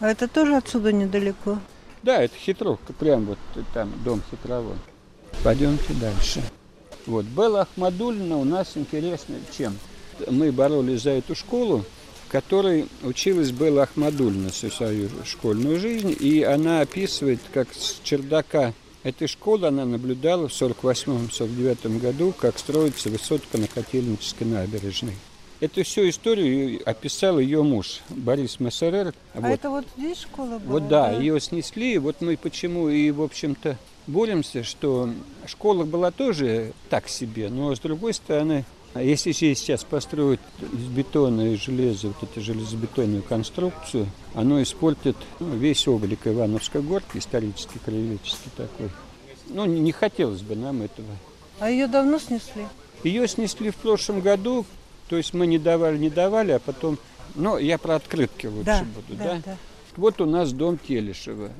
А 0.00 0.08
это 0.10 0.28
тоже 0.28 0.56
отсюда 0.56 0.92
недалеко? 0.92 1.58
Да, 2.02 2.22
это 2.22 2.34
Хитровка, 2.36 2.92
прям 2.92 3.24
вот 3.24 3.38
там 3.74 3.92
дом 4.04 4.22
Хитрово. 4.30 4.76
Пойдемте 5.42 5.94
дальше. 5.94 6.42
Вот, 7.06 7.24
Белла 7.24 7.62
Ахмадульна 7.62 8.36
у 8.36 8.44
нас 8.44 8.72
интересно 8.76 9.36
чем? 9.56 9.78
Мы 10.28 10.52
боролись 10.52 11.02
за 11.02 11.10
эту 11.10 11.34
школу, 11.34 11.84
в 12.26 12.30
которой 12.30 12.86
училась 13.02 13.50
Белла 13.50 13.84
Ахмадульна 13.84 14.50
всю 14.50 14.70
свою 14.70 15.08
школьную 15.24 15.80
жизнь, 15.80 16.14
и 16.18 16.42
она 16.42 16.80
описывает, 16.80 17.40
как 17.52 17.68
с 17.72 18.00
чердака 18.02 18.74
этой 19.08 19.26
школы 19.26 19.68
она 19.68 19.84
наблюдала 19.84 20.48
в 20.48 20.52
1948-1949 20.52 21.98
году, 21.98 22.34
как 22.38 22.58
строится 22.58 23.10
высотка 23.10 23.58
на 23.58 23.66
Котельнической 23.66 24.46
набережной. 24.46 25.14
Эту 25.60 25.82
всю 25.82 26.08
историю 26.08 26.80
описал 26.88 27.40
ее 27.40 27.64
муж 27.64 28.00
Борис 28.10 28.60
Мессерер. 28.60 29.12
А 29.34 29.40
вот. 29.40 29.48
это 29.48 29.70
вот 29.70 29.86
здесь 29.96 30.20
школа 30.20 30.58
была? 30.58 30.72
Вот 30.72 30.88
да, 30.88 31.10
да, 31.10 31.18
ее 31.18 31.40
снесли. 31.40 31.98
Вот 31.98 32.20
мы 32.20 32.36
почему 32.36 32.88
и, 32.88 33.10
в 33.10 33.20
общем-то, 33.22 33.76
боремся, 34.06 34.62
что 34.62 35.10
школа 35.46 35.84
была 35.84 36.12
тоже 36.12 36.72
так 36.90 37.08
себе, 37.08 37.48
но 37.48 37.74
с 37.74 37.80
другой 37.80 38.14
стороны, 38.14 38.64
если 39.02 39.32
здесь 39.32 39.58
сейчас 39.58 39.84
построить 39.84 40.40
из 40.60 40.84
бетона 40.88 41.52
и 41.52 41.56
железа 41.56 42.08
вот 42.08 42.22
эту 42.22 42.40
железобетонную 42.40 43.22
конструкцию, 43.22 44.06
оно 44.34 44.62
испортит 44.62 45.16
ну, 45.40 45.54
весь 45.56 45.86
облик 45.88 46.20
Ивановской 46.26 46.80
горки, 46.80 47.18
исторический, 47.18 47.78
краеведческий 47.78 48.50
такой. 48.56 48.90
Ну, 49.48 49.64
не, 49.64 49.92
хотелось 49.92 50.42
бы 50.42 50.56
нам 50.56 50.82
этого. 50.82 51.08
А 51.60 51.70
ее 51.70 51.86
давно 51.86 52.18
снесли? 52.18 52.66
Ее 53.04 53.26
снесли 53.28 53.70
в 53.70 53.76
прошлом 53.76 54.20
году, 54.20 54.64
то 55.08 55.16
есть 55.16 55.34
мы 55.34 55.46
не 55.46 55.58
давали, 55.58 55.98
не 55.98 56.10
давали, 56.10 56.52
а 56.52 56.58
потом... 56.58 56.98
Ну, 57.34 57.58
я 57.58 57.78
про 57.78 57.96
открытки 57.96 58.46
лучше 58.46 58.64
да, 58.64 58.84
буду, 58.94 59.18
да? 59.18 59.24
да? 59.24 59.42
да? 59.44 59.56
Вот 59.96 60.20
у 60.20 60.26
нас 60.26 60.52
дом 60.52 60.78
Телешева. 60.78 61.50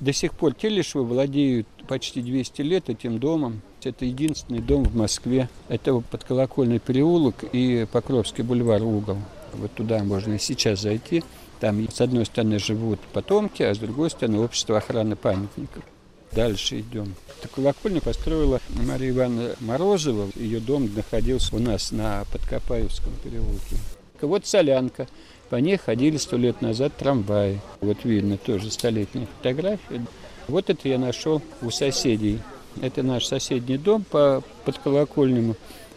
До 0.00 0.12
сих 0.12 0.32
пор 0.32 0.54
Телешевы 0.54 1.04
владеют 1.04 1.66
почти 1.86 2.22
200 2.22 2.62
лет 2.62 2.88
этим 2.88 3.18
домом. 3.18 3.60
Это 3.84 4.04
единственный 4.04 4.60
дом 4.60 4.84
в 4.84 4.94
Москве. 4.94 5.48
Это 5.68 5.98
подколокольный 5.98 6.78
переулок 6.78 7.44
и 7.52 7.86
Покровский 7.90 8.44
бульвар 8.44 8.82
угол. 8.82 9.18
Вот 9.54 9.72
туда 9.72 10.04
можно 10.04 10.34
и 10.34 10.38
сейчас 10.38 10.82
зайти. 10.82 11.24
Там 11.58 11.88
с 11.90 12.00
одной 12.00 12.24
стороны 12.26 12.58
живут 12.58 13.00
потомки, 13.12 13.62
а 13.62 13.74
с 13.74 13.78
другой 13.78 14.10
стороны 14.10 14.38
общество 14.38 14.78
охраны 14.78 15.16
памятников. 15.16 15.82
Дальше 16.30 16.80
идем. 16.80 17.14
Колокольню 17.54 18.00
построила 18.00 18.60
Мария 18.68 19.10
Ивановна 19.10 19.54
Морозова. 19.60 20.30
Ее 20.36 20.60
дом 20.60 20.88
находился 20.94 21.56
у 21.56 21.58
нас 21.58 21.90
на 21.90 22.24
Подкопаевском 22.32 23.12
переулке. 23.24 23.76
Вот 24.20 24.46
солянка. 24.46 25.08
По 25.50 25.56
ней 25.56 25.76
ходили 25.76 26.16
сто 26.16 26.36
лет 26.36 26.62
назад 26.62 26.96
трамваи. 26.96 27.60
Вот 27.80 28.04
видно 28.04 28.38
тоже 28.38 28.70
столетняя 28.70 29.26
фотография. 29.38 30.06
Вот 30.46 30.70
это 30.70 30.88
я 30.88 30.98
нашел 30.98 31.42
у 31.60 31.70
соседей. 31.70 32.38
Это 32.80 33.02
наш 33.02 33.26
соседний 33.26 33.78
дом 33.78 34.04
по 34.08 34.42
подколокольному. 34.64 35.56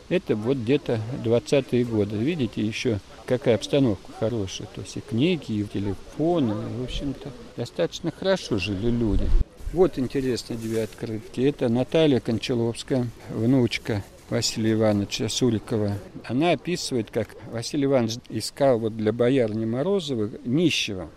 Это 0.09 0.35
вот 0.35 0.57
где-то 0.57 0.99
20-е 1.23 1.83
годы. 1.85 2.17
Видите, 2.17 2.61
еще 2.61 2.99
какая 3.25 3.55
обстановка 3.55 4.11
хорошая. 4.19 4.67
То 4.75 4.81
есть 4.81 4.97
и 4.97 5.01
книги, 5.01 5.51
и 5.51 5.63
телефоны. 5.63 6.53
В 6.79 6.83
общем-то, 6.83 7.29
достаточно 7.57 8.11
хорошо 8.11 8.57
жили 8.57 8.89
люди. 8.89 9.27
Вот 9.73 9.97
интересные 9.97 10.57
две 10.57 10.83
открытки. 10.83 11.41
Это 11.41 11.69
Наталья 11.69 12.19
Кончаловская, 12.19 13.07
внучка 13.29 14.03
Василия 14.29 14.73
Ивановича 14.73 15.27
Сурикова. 15.27 15.93
Она 16.23 16.51
описывает, 16.51 17.11
как 17.11 17.29
Василий 17.51 17.85
Иванович 17.85 18.17
искал 18.29 18.79
вот 18.79 18.95
для 18.95 19.11
боярни 19.11 19.65
Морозова 19.65 20.29
нищего. 20.45 21.09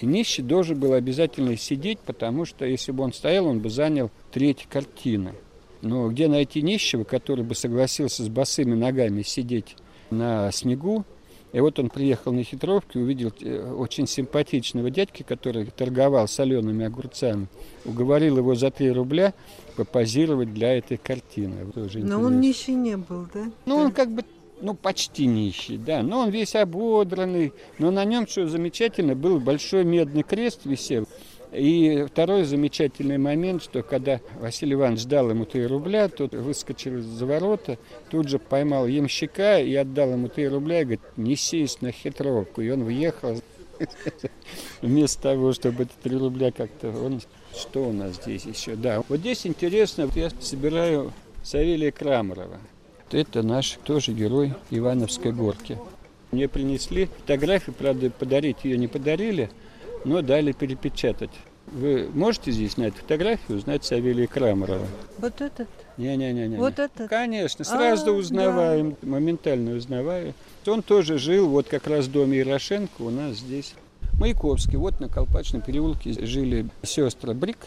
И 0.00 0.06
нищий 0.06 0.42
должен 0.42 0.78
был 0.78 0.94
обязательно 0.94 1.56
сидеть, 1.56 1.98
потому 2.00 2.44
что 2.44 2.64
если 2.64 2.92
бы 2.92 3.04
он 3.04 3.12
стоял, 3.12 3.46
он 3.46 3.60
бы 3.60 3.70
занял 3.70 4.10
треть 4.30 4.66
картины. 4.68 5.34
Но 5.82 6.08
где 6.08 6.28
найти 6.28 6.62
нищего, 6.62 7.04
который 7.04 7.44
бы 7.44 7.54
согласился 7.54 8.22
с 8.22 8.28
босыми 8.28 8.74
ногами 8.74 9.22
сидеть 9.22 9.76
на 10.10 10.50
снегу? 10.52 11.04
И 11.52 11.60
вот 11.60 11.78
он 11.78 11.90
приехал 11.90 12.32
на 12.32 12.44
хитровке, 12.44 12.98
увидел 12.98 13.30
э, 13.40 13.74
очень 13.74 14.06
симпатичного 14.06 14.90
дядьки, 14.90 15.22
который 15.22 15.66
торговал 15.66 16.26
солеными 16.26 16.86
огурцами. 16.86 17.46
Уговорил 17.84 18.38
его 18.38 18.54
за 18.54 18.70
3 18.70 18.90
рубля 18.92 19.34
попозировать 19.76 20.54
для 20.54 20.78
этой 20.78 20.96
картины. 20.96 21.66
Но 21.94 22.20
он 22.20 22.40
нищий 22.40 22.74
не 22.74 22.96
был, 22.96 23.26
да? 23.34 23.50
Ну, 23.66 23.76
он 23.76 23.92
как 23.92 24.10
бы 24.12 24.24
ну, 24.62 24.74
почти 24.74 25.26
нищий, 25.26 25.76
да. 25.76 26.02
Но 26.02 26.20
он 26.20 26.30
весь 26.30 26.54
ободранный. 26.54 27.52
Но 27.78 27.90
на 27.90 28.04
нем, 28.04 28.26
что 28.26 28.46
замечательно, 28.46 29.14
был 29.14 29.40
большой 29.40 29.84
медный 29.84 30.22
крест 30.22 30.60
висел. 30.64 31.06
И 31.52 32.06
второй 32.08 32.44
замечательный 32.44 33.18
момент, 33.18 33.62
что 33.62 33.82
когда 33.82 34.20
Василий 34.40 34.72
Иванович 34.72 35.04
дал 35.04 35.28
ему 35.28 35.44
3 35.44 35.66
рубля, 35.66 36.08
тот 36.08 36.32
выскочил 36.32 36.98
из-за 36.98 37.26
ворота, 37.26 37.76
тут 38.10 38.28
же 38.28 38.38
поймал 38.38 38.86
ямщика 38.86 39.60
и 39.60 39.74
отдал 39.74 40.12
ему 40.12 40.28
3 40.28 40.48
рубля 40.48 40.80
и 40.80 40.84
говорит, 40.84 41.00
несись 41.16 41.82
на 41.82 41.92
хитровку. 41.92 42.62
И 42.62 42.70
он 42.70 42.84
въехал 42.84 43.42
вместо 44.80 45.22
того, 45.22 45.52
чтобы 45.52 45.82
это 45.82 45.92
3 46.02 46.16
рубля 46.16 46.52
как-то... 46.52 46.88
Он... 46.88 47.20
Что 47.54 47.86
у 47.86 47.92
нас 47.92 48.14
здесь 48.14 48.46
еще? 48.46 48.76
Да, 48.76 49.02
вот 49.10 49.18
здесь 49.18 49.46
интересно, 49.46 50.08
я 50.14 50.30
собираю 50.40 51.12
Савелия 51.42 51.92
Крамарова. 51.92 52.58
Это 53.12 53.42
наш 53.42 53.78
тоже 53.84 54.12
герой 54.12 54.54
Ивановской 54.70 55.32
горки. 55.32 55.78
Мне 56.30 56.48
принесли 56.48 57.06
фотографию, 57.20 57.74
правда, 57.78 58.10
подарить 58.10 58.64
ее 58.64 58.78
не 58.78 58.88
подарили, 58.88 59.50
но 60.04 60.22
дали 60.22 60.52
перепечатать. 60.52 61.30
Вы 61.66 62.08
можете 62.12 62.50
здесь 62.50 62.76
на 62.76 62.84
эту 62.84 62.98
фотографию 62.98 63.58
узнать 63.58 63.84
Савелия 63.84 64.26
Крамарова? 64.26 64.86
Вот 65.18 65.40
этот? 65.40 65.68
Не-не-не. 65.96 66.56
Вот 66.56 66.78
этот? 66.78 67.08
Конечно, 67.08 67.64
сразу 67.64 68.12
а, 68.12 68.16
узнаваем, 68.16 68.96
да. 69.00 69.08
моментально 69.08 69.76
узнаваю. 69.76 70.34
Он 70.66 70.82
тоже 70.82 71.18
жил 71.18 71.48
вот 71.48 71.68
как 71.68 71.86
раз 71.86 72.06
в 72.06 72.12
доме 72.12 72.38
Ярошенко 72.38 73.02
у 73.02 73.10
нас 73.10 73.36
здесь. 73.36 73.74
Маяковский, 74.18 74.76
вот 74.76 75.00
на 75.00 75.08
Колпачном 75.08 75.62
переулке 75.62 76.12
жили 76.12 76.66
сестры 76.82 77.34
Брик, 77.34 77.58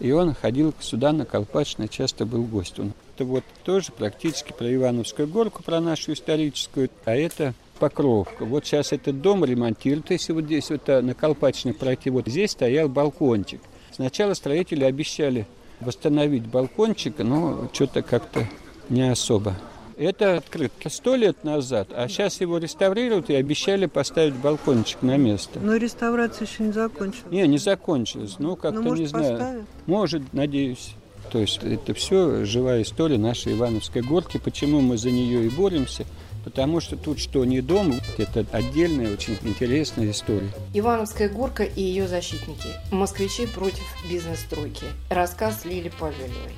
и 0.00 0.10
он 0.12 0.34
ходил 0.34 0.74
сюда 0.80 1.12
на 1.12 1.24
Колпачное, 1.24 1.88
часто 1.88 2.26
был 2.26 2.42
гость. 2.42 2.78
Он 2.78 2.92
это 3.14 3.24
вот 3.24 3.44
тоже 3.64 3.90
практически 3.90 4.52
про 4.52 4.72
Ивановскую 4.72 5.26
горку, 5.26 5.62
про 5.62 5.80
нашу 5.80 6.12
историческую, 6.12 6.88
а 7.04 7.16
это 7.16 7.54
Покровка. 7.78 8.44
Вот 8.44 8.66
сейчас 8.66 8.92
этот 8.92 9.20
дом 9.20 9.44
ремонтируют, 9.44 10.10
если 10.10 10.32
вот 10.32 10.44
здесь 10.44 10.70
вот 10.70 10.86
на 10.88 11.14
Колпачной 11.14 11.74
пройти, 11.74 12.10
вот 12.10 12.26
здесь 12.26 12.50
стоял 12.50 12.88
балкончик. 12.88 13.60
Сначала 13.92 14.34
строители 14.34 14.84
обещали 14.84 15.46
восстановить 15.80 16.46
балкончик, 16.46 17.18
но 17.18 17.68
что-то 17.72 18.02
как-то 18.02 18.46
не 18.88 19.08
особо. 19.10 19.56
Это 19.98 20.36
открытка 20.36 20.90
сто 20.90 21.16
лет 21.16 21.42
назад, 21.42 21.88
а 21.92 22.06
сейчас 22.06 22.40
его 22.40 22.58
реставрируют 22.58 23.30
и 23.30 23.34
обещали 23.34 23.86
поставить 23.86 24.36
балкончик 24.36 25.02
на 25.02 25.16
место. 25.16 25.58
Но 25.58 25.74
реставрация 25.74 26.46
еще 26.46 26.62
не 26.62 26.72
закончилась. 26.72 27.32
Не, 27.32 27.48
не 27.48 27.58
закончилась. 27.58 28.36
Ну, 28.38 28.54
как-то 28.54 28.80
ну, 28.80 28.94
не 28.94 29.06
знаю. 29.06 29.32
Поставят? 29.32 29.66
Может, 29.86 30.32
надеюсь. 30.32 30.94
То 31.32 31.40
есть 31.40 31.60
это 31.64 31.94
все 31.94 32.44
живая 32.44 32.82
история 32.82 33.18
нашей 33.18 33.54
Ивановской 33.54 34.02
горки. 34.02 34.38
Почему 34.38 34.80
мы 34.80 34.96
за 34.96 35.10
нее 35.10 35.46
и 35.46 35.50
боремся? 35.50 36.06
Потому 36.44 36.80
что 36.80 36.96
тут 36.96 37.18
что 37.18 37.44
не 37.44 37.60
дом, 37.60 37.92
это 38.16 38.46
отдельная 38.52 39.12
очень 39.12 39.36
интересная 39.42 40.12
история. 40.12 40.48
Ивановская 40.72 41.28
горка 41.28 41.64
и 41.64 41.82
ее 41.82 42.06
защитники. 42.06 42.68
Москвичи 42.92 43.46
против 43.46 43.84
бизнес-стройки. 44.08 44.86
Рассказ 45.10 45.64
Лили 45.64 45.90
Павелевой. 45.98 46.54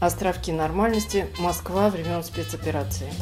Островки 0.00 0.50
нормальности. 0.50 1.26
Москва 1.38 1.90
времен 1.90 2.24
спецоперации. 2.24 3.12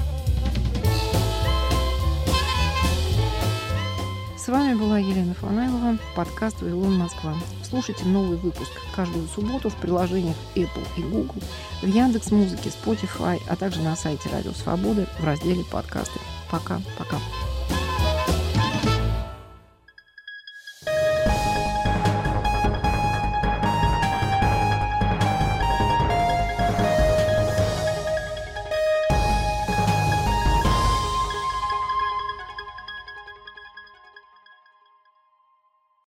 С 4.39 4.47
вами 4.47 4.75
была 4.75 4.99
Елена 4.99 5.35
Фанайлова, 5.35 5.99
подкаст 6.15 6.63
«Вавилон 6.63 6.97
Москва». 6.97 7.35
Слушайте 7.69 8.05
новый 8.05 8.39
выпуск 8.39 8.71
каждую 8.95 9.27
субботу 9.27 9.71
в 9.71 9.75
приложениях 9.75 10.37
Apple 10.55 10.87
и 10.97 11.03
Google, 11.03 11.43
в 11.83 11.87
Яндекс 11.87 12.31
Музыке, 12.31 12.71
Spotify, 12.71 13.43
а 13.49 13.57
также 13.57 13.83
на 13.83 13.97
сайте 13.97 14.29
Радио 14.31 14.53
Свободы 14.53 15.09
в 15.19 15.25
разделе 15.25 15.65
«Подкасты». 15.65 16.21
Пока-пока. 16.49 17.17